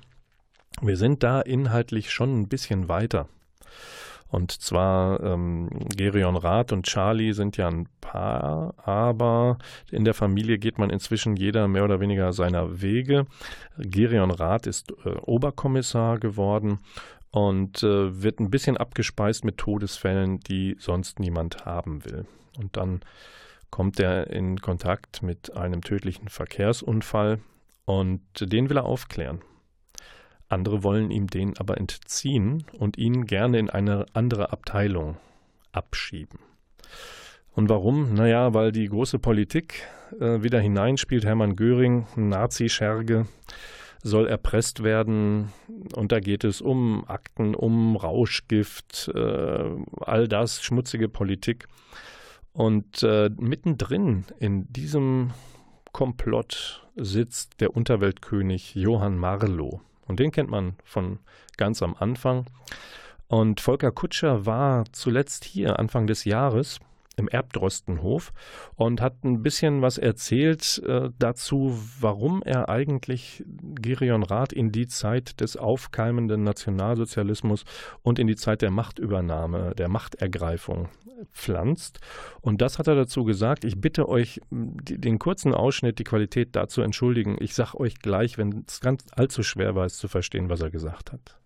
wir 0.84 0.98
sind 0.98 1.24
da 1.24 1.42
inhaltlich 1.42 2.12
schon 2.12 2.42
ein 2.42 2.48
bisschen 2.48 2.90
weiter. 2.90 3.28
Und 4.28 4.52
zwar 4.52 5.20
ähm, 5.24 5.68
Gerion 5.98 6.38
Rath 6.38 6.72
und 6.72 6.86
Charlie 6.86 7.34
sind 7.34 7.58
ja 7.58 7.68
ein 7.68 7.90
Paar, 8.02 8.76
aber 8.86 9.58
in 9.90 10.06
der 10.06 10.14
Familie 10.14 10.60
geht 10.60 10.78
man 10.78 10.92
inzwischen 10.92 11.36
jeder 11.36 11.68
mehr 11.68 11.86
oder 11.86 12.00
weniger 12.00 12.34
seiner 12.34 12.84
Wege. 12.84 13.26
Gerion 13.80 14.30
Rath 14.30 14.68
ist 14.68 14.94
äh, 15.06 15.10
Oberkommissar 15.24 16.20
geworden 16.20 16.78
und 17.32 17.82
äh, 17.84 18.22
wird 18.22 18.40
ein 18.40 18.52
bisschen 18.52 18.78
abgespeist 18.78 19.46
mit 19.46 19.58
Todesfällen, 19.58 20.40
die 20.42 20.76
sonst 20.80 21.20
niemand 21.20 21.66
haben 21.66 22.06
will. 22.06 22.26
Und 22.58 22.78
dann 22.78 23.02
kommt 23.70 24.00
er 24.00 24.30
in 24.30 24.60
Kontakt 24.60 25.24
mit 25.24 25.56
einem 25.56 25.82
tödlichen 25.82 26.28
Verkehrsunfall 26.28 27.40
und 27.86 28.22
den 28.40 28.70
will 28.70 28.78
er 28.78 28.86
aufklären. 28.86 29.42
Andere 30.50 30.84
wollen 30.84 31.12
ihm 31.12 31.28
den 31.28 31.58
aber 31.58 31.78
entziehen 31.78 32.66
und 32.78 32.98
ihn 32.98 33.26
gerne 33.26 33.58
in 33.58 33.70
eine 33.70 34.06
andere 34.12 34.52
Abteilung 34.52 35.16
abschieben. 35.72 36.40
Und 37.54 37.70
warum? 37.70 38.14
Naja, 38.14 38.54
weil 38.54 38.74
die 38.74 38.88
große 38.88 39.20
Politik 39.20 39.88
äh, 40.20 40.44
wieder 40.44 40.60
hineinspielt. 40.60 41.26
Hermann 41.26 41.56
Göring, 41.56 42.06
Nazi-Scherge, 42.16 43.28
soll 44.04 44.28
erpresst 44.28 44.84
werden. 44.84 45.52
Und 45.96 46.12
da 46.12 46.20
geht 46.20 46.44
es 46.44 46.62
um 46.62 47.06
Akten, 47.08 47.56
um 47.56 47.96
Rauschgift, 47.96 49.12
äh, 49.14 49.70
all 50.00 50.28
das, 50.28 50.62
schmutzige 50.64 51.10
Politik. 51.10 51.68
Und 52.54 53.04
äh, 53.04 53.30
mittendrin 53.38 54.26
in 54.40 54.72
diesem 54.72 55.32
Komplott 55.92 56.88
sitzt 56.96 57.62
der 57.62 57.76
Unterweltkönig 57.76 58.76
Johann 58.76 59.18
Marlow. 59.18 59.82
Und 60.08 60.20
den 60.20 60.32
kennt 60.32 60.50
man 60.50 60.76
von 60.84 61.20
ganz 61.58 61.82
am 61.82 61.96
Anfang. 61.98 62.46
Und 63.28 63.62
Volker 63.62 63.92
Kutscher 63.92 64.46
war 64.46 64.84
zuletzt 64.92 65.46
hier 65.46 65.80
Anfang 65.80 66.08
des 66.08 66.26
Jahres 66.26 66.80
im 67.18 67.28
Erbdrostenhof 67.28 68.34
und 68.76 69.02
hat 69.02 69.24
ein 69.24 69.44
bisschen 69.44 69.82
was 69.82 69.98
erzählt 69.98 70.82
äh, 70.86 71.10
dazu, 71.18 71.78
warum 72.00 72.42
er 72.44 72.70
eigentlich 72.70 73.44
Gerion 73.62 74.24
Rath 74.24 74.54
in 74.54 74.72
die 74.72 74.88
Zeit 74.88 75.40
des 75.42 75.58
aufkeimenden 75.58 76.44
Nationalsozialismus 76.44 77.66
und 78.02 78.20
in 78.20 78.28
die 78.28 78.36
Zeit 78.36 78.62
der 78.62 78.72
Machtübernahme, 78.72 79.74
der 79.76 79.90
Machtergreifung 79.90 80.90
pflanzt. 81.32 82.00
Und 82.42 82.62
das 82.62 82.80
hat 82.80 82.88
er 82.88 82.96
dazu 82.96 83.24
gesagt. 83.24 83.64
Ich 83.64 83.80
bitte 83.80 84.10
euch, 84.10 84.42
die, 84.50 85.00
den 85.00 85.20
kurzen 85.20 85.54
Ausschnitt, 85.54 86.00
die 86.00 86.04
Qualität 86.04 86.56
dazu 86.56 86.82
entschuldigen. 86.82 87.38
Ich 87.40 87.54
sage 87.54 87.80
euch 87.80 88.00
gleich, 88.00 88.38
wenn 88.38 88.64
es 88.68 88.80
ganz 88.80 89.06
allzu 89.12 89.44
schwer 89.44 89.76
war, 89.76 89.86
es 89.86 89.98
zu 89.98 90.08
verstehen, 90.08 90.50
was 90.50 90.62
er 90.62 90.72
gesagt 90.72 91.12
hat. 91.12 91.38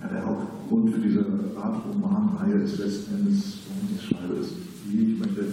Ja, 0.00 0.08
der 0.08 0.26
Hauptgrund 0.26 0.94
für 0.94 1.00
diese 1.00 1.24
Art 1.56 1.84
Romanreihe 1.84 2.62
ist 2.62 2.78
letzten 2.78 3.14
Endes, 3.14 3.58
warum 3.68 3.96
ich 3.96 4.08
schreibe, 4.08 4.34
ist 4.34 4.75
die, 4.92 5.12
ich 5.12 5.18
möchte 5.18 5.44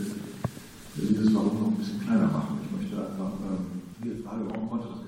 dieses 0.96 1.34
Warum 1.34 1.60
noch 1.60 1.68
ein 1.68 1.78
bisschen 1.78 2.02
kleiner 2.02 2.28
machen. 2.28 2.60
Ich 2.64 2.72
möchte 2.78 2.98
einfach 2.98 3.32
ähm, 3.42 3.82
die 4.04 4.24
Frage, 4.24 4.44
warum 4.50 4.70
konnte 4.70 4.88
das 4.94 5.03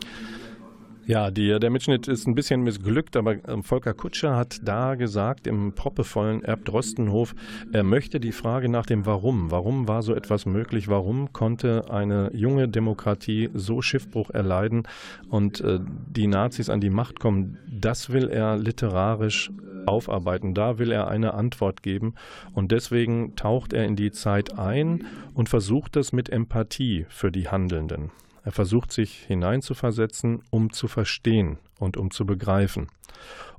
ja, 1.05 1.29
die, 1.31 1.59
der 1.59 1.69
Mitschnitt 1.69 2.07
ist 2.07 2.27
ein 2.27 2.35
bisschen 2.35 2.61
missglückt, 2.61 3.15
aber 3.15 3.35
ähm, 3.47 3.63
Volker 3.63 3.93
Kutscher 3.93 4.35
hat 4.35 4.67
da 4.67 4.95
gesagt 4.95 5.47
im 5.47 5.73
proppevollen 5.73 6.43
Erbdrostenhof, 6.43 7.35
er 7.71 7.83
möchte 7.83 8.19
die 8.19 8.31
Frage 8.31 8.69
nach 8.69 8.85
dem 8.85 9.05
Warum. 9.05 9.51
Warum 9.51 9.87
war 9.87 10.01
so 10.01 10.15
etwas 10.15 10.45
möglich? 10.45 10.87
Warum 10.87 11.31
konnte 11.31 11.91
eine 11.91 12.31
junge 12.33 12.67
Demokratie 12.67 13.49
so 13.53 13.81
Schiffbruch 13.81 14.29
erleiden 14.31 14.83
und 15.29 15.61
äh, 15.61 15.79
die 15.81 16.27
Nazis 16.27 16.69
an 16.69 16.81
die 16.81 16.89
Macht 16.89 17.19
kommen? 17.19 17.57
Das 17.67 18.09
will 18.09 18.27
er 18.29 18.57
literarisch 18.57 19.51
aufarbeiten. 19.85 20.53
Da 20.53 20.79
will 20.79 20.91
er 20.91 21.07
eine 21.07 21.33
Antwort 21.33 21.83
geben. 21.83 22.15
Und 22.53 22.71
deswegen 22.71 23.35
taucht 23.35 23.73
er 23.73 23.85
in 23.85 23.95
die 23.95 24.11
Zeit 24.11 24.57
ein 24.57 25.05
und 25.33 25.49
versucht 25.49 25.95
es 25.95 26.13
mit 26.13 26.29
Empathie 26.29 27.05
für 27.09 27.31
die 27.31 27.47
Handelnden. 27.47 28.11
Er 28.45 28.51
versucht 28.51 28.91
sich 28.91 29.17
hineinzuversetzen, 29.25 30.43
um 30.51 30.71
zu 30.71 30.87
verstehen 30.87 31.57
und 31.79 31.97
um 31.97 32.11
zu 32.11 32.27
begreifen. 32.27 32.87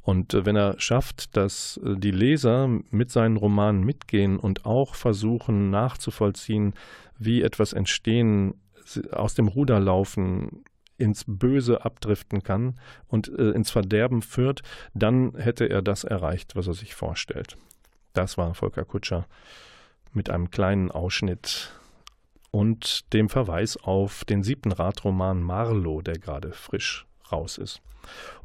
Und 0.01 0.33
äh, 0.33 0.47
wenn 0.47 0.55
er 0.55 0.79
schafft, 0.79 1.37
dass 1.37 1.79
äh, 1.85 1.97
die 1.97 2.13
Leser 2.13 2.69
mit 2.91 3.11
seinen 3.11 3.37
Romanen 3.37 3.83
mitgehen 3.83 4.39
und 4.39 4.65
auch 4.65 4.95
versuchen 4.95 5.71
nachzuvollziehen, 5.71 6.75
wie 7.19 7.43
etwas 7.43 7.73
entstehen, 7.73 8.55
aus 9.11 9.35
dem 9.35 9.49
Ruder 9.49 9.81
laufen, 9.81 10.63
ins 10.99 11.25
Böse 11.27 11.85
abdriften 11.85 12.45
kann 12.45 12.79
und 13.09 13.29
äh, 13.29 13.51
ins 13.51 13.73
Verderben 13.73 14.23
führt, 14.23 14.63
dann 14.95 15.35
hätte 15.37 15.69
er 15.69 15.83
das 15.83 16.05
erreicht, 16.05 16.55
was 16.55 16.69
er 16.69 16.75
sich 16.75 16.95
vorstellt. 16.95 17.59
Das 18.13 18.39
war 18.39 18.55
Volker 18.55 18.85
Kutscher 18.85 19.27
mit 20.13 20.31
einem 20.31 20.51
kleinen 20.51 20.93
Ausschnitt 20.93 21.73
und 22.57 23.13
dem 23.13 23.29
Verweis 23.29 23.77
auf 23.77 24.25
den 24.25 24.43
siebten 24.43 24.73
Radroman 24.73 25.43
Marlow, 25.43 26.01
der 26.01 26.19
gerade 26.19 26.53
frisch 26.53 27.07
raus 27.31 27.59
ist. 27.59 27.83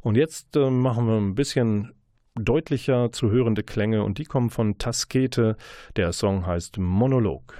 Und 0.02 0.16
jetzt 0.16 0.54
äh, 0.54 0.68
machen 0.68 1.06
wir 1.06 1.16
ein 1.16 1.34
bisschen 1.34 1.94
deutlicher 2.34 3.10
zu 3.10 3.30
hörende 3.30 3.62
Klänge 3.62 4.04
und 4.04 4.18
die 4.18 4.24
kommen 4.24 4.50
von 4.50 4.76
Taskete. 4.76 5.56
Der 5.96 6.12
Song 6.12 6.44
heißt 6.44 6.76
Monolog. 6.76 7.54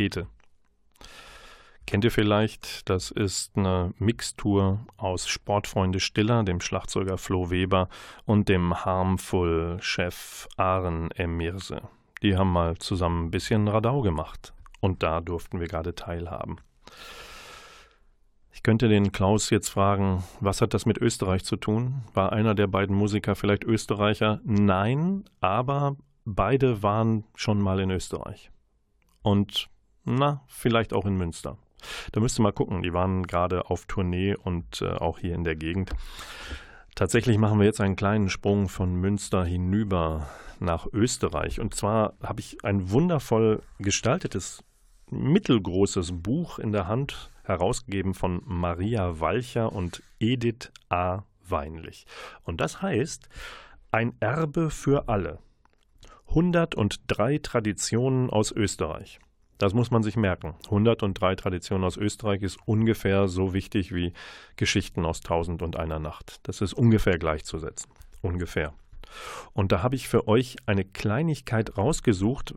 Taskete. 0.00 0.26
Kennt 1.86 2.04
ihr 2.04 2.10
vielleicht? 2.10 2.88
Das 2.88 3.10
ist 3.10 3.56
eine 3.56 3.92
Mixtur 3.98 4.86
aus 4.96 5.28
Sportfreunde 5.28 6.00
Stiller, 6.00 6.42
dem 6.44 6.60
Schlagzeuger 6.60 7.18
Flo 7.18 7.50
Weber 7.50 7.88
und 8.24 8.48
dem 8.48 8.84
Harmful-Chef 8.84 10.48
Aaron 10.56 11.10
Emirse. 11.10 11.82
Die 12.22 12.36
haben 12.36 12.52
mal 12.52 12.78
zusammen 12.78 13.26
ein 13.26 13.30
bisschen 13.30 13.68
Radau 13.68 14.00
gemacht 14.02 14.54
und 14.80 15.02
da 15.02 15.20
durften 15.20 15.60
wir 15.60 15.66
gerade 15.66 15.94
teilhaben. 15.94 16.58
Ich 18.52 18.62
könnte 18.62 18.88
den 18.88 19.10
Klaus 19.12 19.50
jetzt 19.50 19.68
fragen, 19.68 20.22
was 20.40 20.60
hat 20.60 20.72
das 20.74 20.86
mit 20.86 20.98
Österreich 20.98 21.44
zu 21.44 21.56
tun? 21.56 22.02
War 22.14 22.32
einer 22.32 22.54
der 22.54 22.68
beiden 22.68 22.94
Musiker 22.94 23.34
vielleicht 23.34 23.64
Österreicher? 23.64 24.40
Nein, 24.44 25.24
aber 25.40 25.96
beide 26.24 26.82
waren 26.82 27.24
schon 27.34 27.60
mal 27.60 27.80
in 27.80 27.90
Österreich. 27.90 28.50
Und 29.22 29.69
na, 30.04 30.42
vielleicht 30.46 30.92
auch 30.92 31.06
in 31.06 31.16
Münster. 31.16 31.56
Da 32.12 32.20
müsst 32.20 32.38
ihr 32.38 32.42
mal 32.42 32.52
gucken, 32.52 32.82
die 32.82 32.92
waren 32.92 33.26
gerade 33.26 33.70
auf 33.70 33.86
Tournee 33.86 34.34
und 34.34 34.82
äh, 34.82 34.90
auch 34.90 35.18
hier 35.18 35.34
in 35.34 35.44
der 35.44 35.56
Gegend. 35.56 35.92
Tatsächlich 36.94 37.38
machen 37.38 37.58
wir 37.58 37.66
jetzt 37.66 37.80
einen 37.80 37.96
kleinen 37.96 38.28
Sprung 38.28 38.68
von 38.68 38.94
Münster 38.94 39.44
hinüber 39.44 40.28
nach 40.58 40.86
Österreich. 40.92 41.60
Und 41.60 41.74
zwar 41.74 42.14
habe 42.22 42.40
ich 42.40 42.64
ein 42.64 42.90
wundervoll 42.90 43.62
gestaltetes, 43.78 44.62
mittelgroßes 45.10 46.12
Buch 46.22 46.58
in 46.58 46.72
der 46.72 46.86
Hand 46.86 47.30
herausgegeben 47.44 48.14
von 48.14 48.42
Maria 48.44 49.18
Walcher 49.20 49.72
und 49.72 50.02
Edith 50.18 50.70
A. 50.88 51.22
Weinlich. 51.48 52.06
Und 52.44 52.60
das 52.60 52.82
heißt 52.82 53.28
Ein 53.90 54.14
Erbe 54.20 54.70
für 54.70 55.08
alle. 55.08 55.38
103 56.28 57.38
Traditionen 57.38 58.30
aus 58.30 58.52
Österreich. 58.52 59.18
Das 59.60 59.74
muss 59.74 59.90
man 59.90 60.02
sich 60.02 60.16
merken. 60.16 60.54
103 60.64 61.34
Traditionen 61.34 61.84
aus 61.84 61.98
Österreich 61.98 62.40
ist 62.40 62.58
ungefähr 62.64 63.28
so 63.28 63.52
wichtig 63.52 63.94
wie 63.94 64.14
Geschichten 64.56 65.04
aus 65.04 65.20
Tausend 65.20 65.60
und 65.60 65.76
einer 65.76 65.98
Nacht. 65.98 66.40
Das 66.44 66.62
ist 66.62 66.72
ungefähr 66.72 67.18
gleichzusetzen. 67.18 67.92
Ungefähr. 68.22 68.72
Und 69.52 69.72
da 69.72 69.82
habe 69.82 69.96
ich 69.96 70.08
für 70.08 70.28
euch 70.28 70.56
eine 70.66 70.84
Kleinigkeit 70.84 71.76
rausgesucht, 71.76 72.54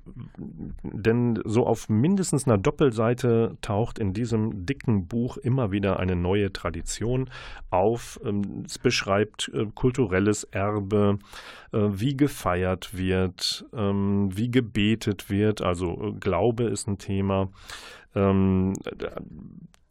denn 0.83 1.39
so 1.45 1.65
auf 1.65 1.89
mindestens 1.89 2.45
einer 2.45 2.57
Doppelseite 2.57 3.57
taucht 3.61 3.99
in 3.99 4.13
diesem 4.13 4.65
dicken 4.65 5.07
Buch 5.07 5.37
immer 5.37 5.71
wieder 5.71 5.99
eine 5.99 6.15
neue 6.15 6.53
Tradition 6.53 7.29
auf. 7.69 8.19
Ähm, 8.23 8.63
es 8.65 8.77
beschreibt 8.77 9.51
äh, 9.53 9.65
kulturelles 9.73 10.43
Erbe, 10.45 11.19
äh, 11.71 11.79
wie 11.91 12.15
gefeiert 12.15 12.95
wird, 12.97 13.65
ähm, 13.73 14.29
wie 14.35 14.51
gebetet 14.51 15.29
wird, 15.29 15.61
also 15.61 16.01
äh, 16.01 16.11
Glaube 16.19 16.65
ist 16.65 16.87
ein 16.87 16.97
Thema. 16.97 17.49
Ähm, 18.15 18.73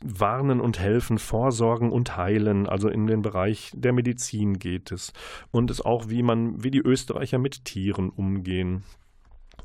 warnen 0.04 0.60
und 0.60 0.78
helfen, 0.78 1.18
vorsorgen 1.18 1.90
und 1.90 2.16
heilen, 2.16 2.68
also 2.68 2.88
in 2.88 3.06
den 3.06 3.22
Bereich 3.22 3.70
der 3.74 3.92
Medizin 3.92 4.58
geht 4.58 4.92
es. 4.92 5.12
Und 5.50 5.70
es 5.70 5.80
auch, 5.80 6.08
wie 6.08 6.22
man, 6.22 6.62
wie 6.62 6.70
die 6.70 6.80
Österreicher 6.80 7.38
mit 7.38 7.64
Tieren 7.64 8.10
umgehen. 8.10 8.84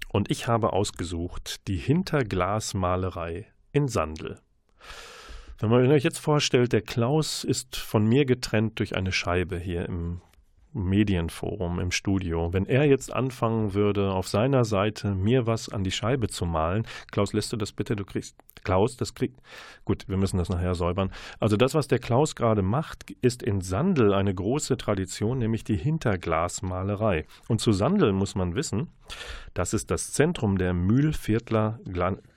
Und 0.10 0.32
ich 0.32 0.48
habe 0.48 0.74
ausgesucht 0.74 1.68
die 1.68 1.78
Hinterglasmalerei 1.78 3.48
in 3.72 3.88
Sandel. 3.88 4.40
Wenn 5.60 5.70
man 5.70 5.88
euch 5.88 6.04
jetzt 6.04 6.20
vorstellt, 6.20 6.72
der 6.72 6.82
Klaus 6.82 7.44
ist 7.44 7.76
von 7.76 8.06
mir 8.06 8.26
getrennt 8.26 8.78
durch 8.80 8.96
eine 8.96 9.12
Scheibe 9.12 9.58
hier 9.58 9.88
im 9.88 10.22
Medienforum 10.78 11.80
im 11.80 11.92
Studio. 11.92 12.54
Wenn 12.54 12.66
er 12.66 12.86
jetzt 12.86 13.14
anfangen 13.14 13.74
würde, 13.74 14.12
auf 14.12 14.28
seiner 14.28 14.66
Seite 14.66 15.16
mir 15.16 15.48
was 15.48 15.70
an 15.70 15.84
die 15.84 15.92
Scheibe 15.92 16.28
zu 16.28 16.46
malen, 16.46 16.86
Klaus, 17.12 17.34
lässt 17.34 17.52
du 17.54 17.58
das 17.58 17.72
bitte? 17.72 17.96
Du 17.96 18.06
kriegst, 18.06 18.36
Klaus, 18.64 18.98
das 18.98 19.16
kriegt, 19.16 19.40
gut, 19.86 20.08
wir 20.08 20.18
müssen 20.18 20.38
das 20.38 20.50
nachher 20.50 20.76
säubern. 20.76 21.12
Also 21.40 21.58
das, 21.58 21.74
was 21.74 21.88
der 21.88 22.00
Klaus 22.00 22.36
gerade 22.36 22.62
macht, 22.62 23.12
ist 23.22 23.44
in 23.44 23.62
Sandel 23.62 24.14
eine 24.14 24.34
große 24.34 24.78
Tradition, 24.78 25.40
nämlich 25.40 25.64
die 25.64 25.78
Hinterglasmalerei. 25.78 27.26
Und 27.48 27.62
zu 27.62 27.72
Sandel 27.72 28.14
muss 28.14 28.36
man 28.36 28.56
wissen, 28.56 28.90
dass 29.54 29.74
es 29.74 29.86
das 29.86 30.12
Zentrum 30.12 30.58
der 30.58 30.74
Mühlviertler 30.74 31.80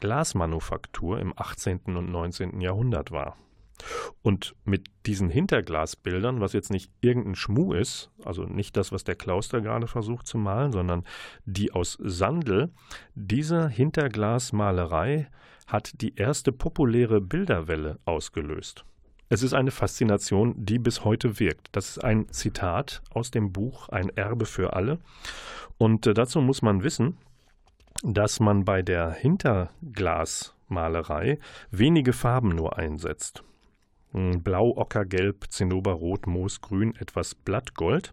Glasmanufaktur 0.00 1.18
im 1.18 1.32
18. 1.36 1.96
und 1.96 2.10
19. 2.10 2.60
Jahrhundert 2.60 3.10
war. 3.10 3.36
Und 4.22 4.54
mit 4.64 4.88
diesen 5.06 5.30
Hinterglasbildern, 5.30 6.40
was 6.40 6.52
jetzt 6.52 6.70
nicht 6.70 6.90
irgendein 7.00 7.34
Schmuh 7.34 7.74
ist, 7.74 8.10
also 8.24 8.44
nicht 8.44 8.76
das, 8.76 8.92
was 8.92 9.04
der 9.04 9.16
Klaus 9.16 9.48
da 9.48 9.60
gerade 9.60 9.86
versucht 9.86 10.26
zu 10.26 10.38
malen, 10.38 10.72
sondern 10.72 11.04
die 11.44 11.72
aus 11.72 11.98
Sandel, 12.00 12.70
diese 13.14 13.68
Hinterglasmalerei 13.68 15.28
hat 15.66 16.00
die 16.00 16.16
erste 16.16 16.52
populäre 16.52 17.20
Bilderwelle 17.20 17.98
ausgelöst. 18.04 18.84
Es 19.32 19.44
ist 19.44 19.54
eine 19.54 19.70
Faszination, 19.70 20.54
die 20.56 20.80
bis 20.80 21.04
heute 21.04 21.38
wirkt. 21.38 21.68
Das 21.70 21.90
ist 21.90 22.02
ein 22.02 22.26
Zitat 22.32 23.00
aus 23.10 23.30
dem 23.30 23.52
Buch 23.52 23.88
Ein 23.88 24.08
Erbe 24.10 24.44
für 24.44 24.72
alle. 24.72 24.98
Und 25.78 26.08
äh, 26.08 26.14
dazu 26.14 26.40
muss 26.40 26.62
man 26.62 26.82
wissen, 26.82 27.16
dass 28.02 28.40
man 28.40 28.64
bei 28.64 28.82
der 28.82 29.12
Hinterglasmalerei 29.12 31.38
wenige 31.70 32.12
Farben 32.12 32.48
nur 32.48 32.76
einsetzt. 32.76 33.44
Blau, 34.12 34.76
Ocker, 34.76 35.04
Gelb, 35.04 35.46
Zinnober, 35.50 35.92
Rot, 35.92 36.26
Moos, 36.26 36.60
Grün, 36.60 36.94
etwas 36.96 37.34
Blattgold. 37.34 38.12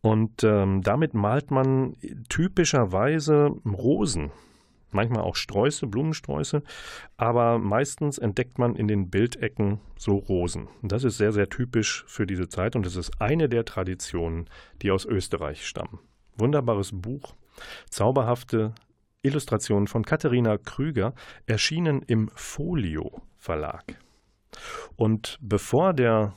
Und 0.00 0.44
ähm, 0.44 0.82
damit 0.82 1.14
malt 1.14 1.50
man 1.50 1.96
typischerweise 2.28 3.54
Rosen, 3.64 4.32
manchmal 4.90 5.22
auch 5.22 5.34
Sträuße, 5.34 5.86
Blumensträuße, 5.86 6.62
aber 7.16 7.58
meistens 7.58 8.18
entdeckt 8.18 8.58
man 8.58 8.76
in 8.76 8.86
den 8.86 9.08
Bildecken 9.08 9.80
so 9.96 10.16
Rosen. 10.16 10.68
Und 10.82 10.92
das 10.92 11.04
ist 11.04 11.16
sehr, 11.16 11.32
sehr 11.32 11.48
typisch 11.48 12.04
für 12.06 12.26
diese 12.26 12.48
Zeit 12.48 12.76
und 12.76 12.84
es 12.84 12.96
ist 12.96 13.20
eine 13.20 13.48
der 13.48 13.64
Traditionen, 13.64 14.50
die 14.82 14.90
aus 14.90 15.06
Österreich 15.06 15.66
stammen. 15.66 16.00
Wunderbares 16.36 16.90
Buch, 16.92 17.34
zauberhafte 17.88 18.74
Illustrationen 19.22 19.86
von 19.86 20.04
Katharina 20.04 20.58
Krüger, 20.58 21.14
erschienen 21.46 22.02
im 22.02 22.30
Folio 22.34 23.22
Verlag. 23.38 24.03
Und 24.96 25.38
bevor 25.40 25.92
der 25.92 26.34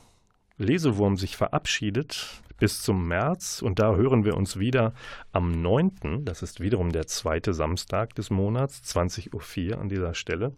Lesewurm 0.57 1.17
sich 1.17 1.37
verabschiedet, 1.37 2.41
bis 2.59 2.81
zum 2.81 3.07
März, 3.07 3.61
und 3.61 3.79
da 3.79 3.95
hören 3.95 4.25
wir 4.25 4.35
uns 4.35 4.57
wieder 4.57 4.93
am 5.31 5.61
9., 5.61 6.25
das 6.25 6.41
ist 6.41 6.59
wiederum 6.59 6.91
der 6.91 7.07
zweite 7.07 7.53
Samstag 7.53 8.15
des 8.15 8.29
Monats, 8.29 8.81
20.04 8.95 9.73
Uhr 9.73 9.81
an 9.81 9.89
dieser 9.89 10.13
Stelle. 10.13 10.53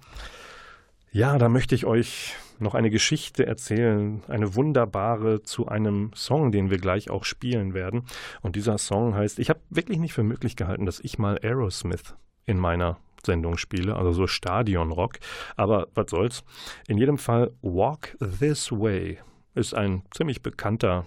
Ja, 1.11 1.37
da 1.37 1.49
möchte 1.49 1.73
ich 1.73 1.85
euch 1.85 2.35
noch 2.59 2.75
eine 2.75 2.89
Geschichte 2.89 3.45
erzählen, 3.45 4.21
eine 4.27 4.55
wunderbare 4.55 5.41
zu 5.41 5.67
einem 5.67 6.11
Song, 6.13 6.51
den 6.51 6.69
wir 6.69 6.77
gleich 6.77 7.09
auch 7.09 7.25
spielen 7.25 7.73
werden. 7.73 8.03
Und 8.41 8.55
dieser 8.55 8.77
Song 8.77 9.15
heißt, 9.15 9.39
ich 9.39 9.49
habe 9.49 9.59
wirklich 9.69 9.97
nicht 9.97 10.13
für 10.13 10.23
möglich 10.23 10.55
gehalten, 10.55 10.85
dass 10.85 10.99
ich 10.99 11.17
mal 11.17 11.39
Aerosmith 11.41 12.15
in 12.45 12.59
meiner 12.59 12.97
Sendung 13.25 13.57
spiele, 13.57 13.95
also 13.95 14.11
so 14.11 14.27
Stadionrock. 14.27 15.19
Aber 15.55 15.87
was 15.95 16.09
soll's. 16.09 16.43
In 16.87 16.97
jedem 16.97 17.17
Fall 17.17 17.51
Walk 17.61 18.17
This 18.39 18.71
Way 18.71 19.19
ist 19.55 19.73
ein 19.73 20.03
ziemlich 20.11 20.41
bekannter 20.41 21.05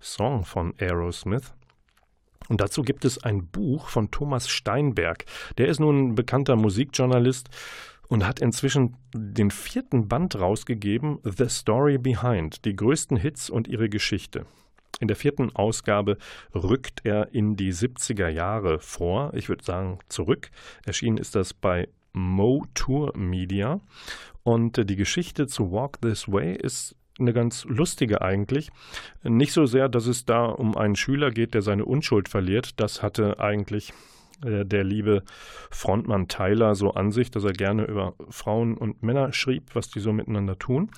Song 0.00 0.44
von 0.44 0.74
Aerosmith. 0.78 1.52
Und 2.48 2.60
dazu 2.60 2.82
gibt 2.82 3.04
es 3.04 3.22
ein 3.22 3.46
Buch 3.46 3.88
von 3.88 4.10
Thomas 4.10 4.48
Steinberg. 4.48 5.24
Der 5.58 5.68
ist 5.68 5.80
nun 5.80 6.08
ein 6.08 6.14
bekannter 6.14 6.56
Musikjournalist 6.56 7.48
und 8.08 8.26
hat 8.26 8.40
inzwischen 8.40 8.96
den 9.14 9.50
vierten 9.50 10.08
Band 10.08 10.38
rausgegeben, 10.38 11.18
The 11.24 11.48
Story 11.48 11.98
Behind, 11.98 12.64
die 12.64 12.76
größten 12.76 13.16
Hits 13.16 13.48
und 13.48 13.68
ihre 13.68 13.88
Geschichte. 13.88 14.44
In 15.02 15.08
der 15.08 15.16
vierten 15.16 15.50
Ausgabe 15.56 16.16
rückt 16.54 17.00
er 17.02 17.34
in 17.34 17.56
die 17.56 17.72
70er 17.72 18.28
Jahre 18.28 18.78
vor, 18.78 19.34
ich 19.34 19.48
würde 19.48 19.64
sagen 19.64 19.98
zurück. 20.08 20.52
Erschienen 20.86 21.18
ist 21.18 21.34
das 21.34 21.54
bei 21.54 21.88
Motour 22.12 23.10
Media. 23.16 23.80
Und 24.44 24.78
äh, 24.78 24.84
die 24.84 24.94
Geschichte 24.94 25.48
zu 25.48 25.72
Walk 25.72 26.00
This 26.02 26.30
Way 26.30 26.54
ist 26.54 26.94
eine 27.18 27.32
ganz 27.32 27.64
lustige 27.64 28.22
eigentlich. 28.22 28.70
Nicht 29.24 29.52
so 29.52 29.66
sehr, 29.66 29.88
dass 29.88 30.06
es 30.06 30.24
da 30.24 30.44
um 30.44 30.76
einen 30.76 30.94
Schüler 30.94 31.32
geht, 31.32 31.54
der 31.54 31.62
seine 31.62 31.84
Unschuld 31.84 32.28
verliert. 32.28 32.78
Das 32.78 33.02
hatte 33.02 33.40
eigentlich 33.40 33.92
äh, 34.44 34.64
der 34.64 34.84
liebe 34.84 35.22
Frontmann 35.70 36.28
Tyler 36.28 36.74
so 36.74 36.92
an 36.92 37.12
sich, 37.12 37.30
dass 37.30 37.44
er 37.44 37.52
gerne 37.52 37.84
über 37.84 38.14
Frauen 38.28 38.76
und 38.76 39.02
Männer 39.02 39.32
schrieb, 39.32 39.74
was 39.74 39.90
die 39.90 40.00
so 40.00 40.12
miteinander 40.12 40.58
tun. 40.58 40.90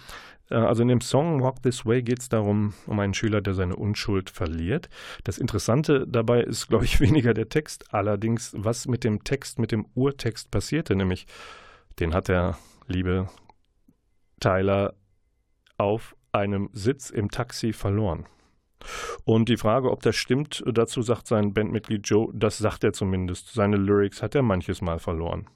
Äh, 0.50 0.56
also 0.56 0.82
in 0.82 0.88
dem 0.88 1.00
Song 1.00 1.42
Walk 1.42 1.62
This 1.62 1.86
Way 1.86 2.02
geht 2.02 2.20
es 2.20 2.28
darum, 2.28 2.74
um 2.86 2.98
einen 3.00 3.14
Schüler, 3.14 3.40
der 3.40 3.54
seine 3.54 3.76
Unschuld 3.76 4.30
verliert. 4.30 4.88
Das 5.24 5.38
Interessante 5.38 6.06
dabei 6.06 6.42
ist, 6.42 6.66
glaube 6.68 6.84
ich, 6.84 7.00
weniger 7.00 7.34
der 7.34 7.48
Text, 7.48 7.92
allerdings, 7.92 8.54
was 8.56 8.86
mit 8.86 9.04
dem 9.04 9.24
Text, 9.24 9.58
mit 9.58 9.72
dem 9.72 9.86
Urtext 9.94 10.50
passierte, 10.50 10.96
nämlich 10.96 11.26
den 12.00 12.14
hat 12.14 12.28
der 12.28 12.58
liebe 12.86 13.28
Tyler 14.40 14.94
auf 15.78 16.16
einem 16.32 16.68
Sitz 16.72 17.10
im 17.10 17.30
Taxi 17.30 17.72
verloren. 17.72 18.26
Und 19.24 19.48
die 19.48 19.56
Frage, 19.56 19.90
ob 19.90 20.02
das 20.02 20.16
stimmt, 20.16 20.62
dazu 20.66 21.02
sagt 21.02 21.26
sein 21.26 21.52
Bandmitglied 21.52 22.06
Joe, 22.08 22.28
das 22.34 22.58
sagt 22.58 22.84
er 22.84 22.92
zumindest. 22.92 23.52
Seine 23.52 23.76
Lyrics 23.76 24.22
hat 24.22 24.34
er 24.34 24.42
manches 24.42 24.82
Mal 24.82 24.98
verloren. 24.98 25.46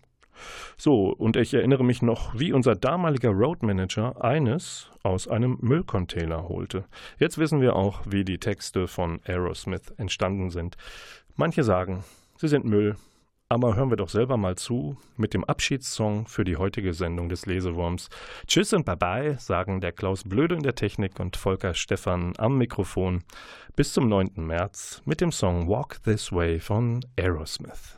So, 0.76 1.12
und 1.12 1.36
ich 1.36 1.52
erinnere 1.54 1.84
mich 1.84 2.02
noch, 2.02 2.38
wie 2.38 2.52
unser 2.52 2.76
damaliger 2.76 3.30
Roadmanager 3.30 4.22
eines 4.22 4.90
aus 5.02 5.26
einem 5.26 5.58
Müllcontainer 5.60 6.48
holte. 6.48 6.84
Jetzt 7.18 7.38
wissen 7.38 7.60
wir 7.60 7.74
auch, 7.74 8.02
wie 8.06 8.24
die 8.24 8.38
Texte 8.38 8.86
von 8.86 9.20
Aerosmith 9.26 9.92
entstanden 9.96 10.50
sind. 10.50 10.76
Manche 11.36 11.64
sagen, 11.64 12.04
sie 12.36 12.48
sind 12.48 12.64
Müll, 12.64 12.96
aber 13.48 13.76
hören 13.76 13.90
wir 13.90 13.96
doch 13.96 14.10
selber 14.10 14.36
mal 14.36 14.56
zu 14.56 14.98
mit 15.16 15.32
dem 15.32 15.44
Abschiedssong 15.44 16.26
für 16.26 16.44
die 16.44 16.56
heutige 16.56 16.92
Sendung 16.92 17.28
des 17.28 17.46
Lesewurms. 17.46 18.08
Tschüss 18.46 18.72
und 18.72 18.84
Bye-bye, 18.84 19.38
sagen 19.38 19.80
der 19.80 19.92
Klaus 19.92 20.24
Blöde 20.24 20.54
in 20.54 20.62
der 20.62 20.74
Technik 20.74 21.18
und 21.18 21.36
Volker 21.36 21.74
Stephan 21.74 22.34
am 22.36 22.58
Mikrofon. 22.58 23.24
Bis 23.74 23.92
zum 23.92 24.08
9. 24.08 24.32
März 24.36 25.02
mit 25.06 25.20
dem 25.20 25.32
Song 25.32 25.68
Walk 25.68 26.02
This 26.02 26.30
Way 26.32 26.60
von 26.60 27.00
Aerosmith. 27.16 27.97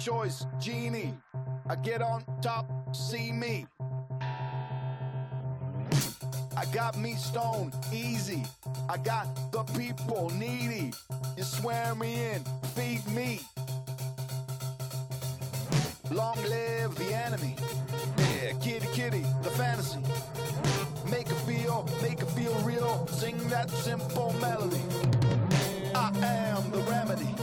Choice, 0.00 0.46
genie. 0.58 1.14
I 1.68 1.76
get 1.76 2.00
on 2.00 2.24
top, 2.40 2.66
see 2.96 3.32
me. 3.32 3.66
I 6.56 6.64
got 6.72 6.98
me 6.98 7.14
stone 7.14 7.70
easy. 7.92 8.44
I 8.88 8.96
got 8.96 9.52
the 9.52 9.62
people 9.78 10.30
needy. 10.30 10.92
You 11.36 11.42
swear 11.42 11.94
me 11.94 12.30
in, 12.32 12.42
feed 12.74 13.06
me. 13.08 13.40
Long 16.10 16.36
live 16.48 16.94
the 16.94 17.14
enemy. 17.14 17.54
Yeah, 18.16 18.52
kitty 18.62 18.86
kitty, 18.94 19.24
the 19.42 19.50
fantasy. 19.50 20.00
Make 21.10 21.26
it 21.26 21.40
feel, 21.46 21.86
make 22.00 22.22
it 22.22 22.30
feel 22.30 22.54
real. 22.60 23.06
Sing 23.08 23.36
that 23.50 23.68
simple 23.70 24.34
melody. 24.40 24.80
I 25.94 26.10
am 26.24 26.70
the 26.70 26.78
remedy. 26.90 27.34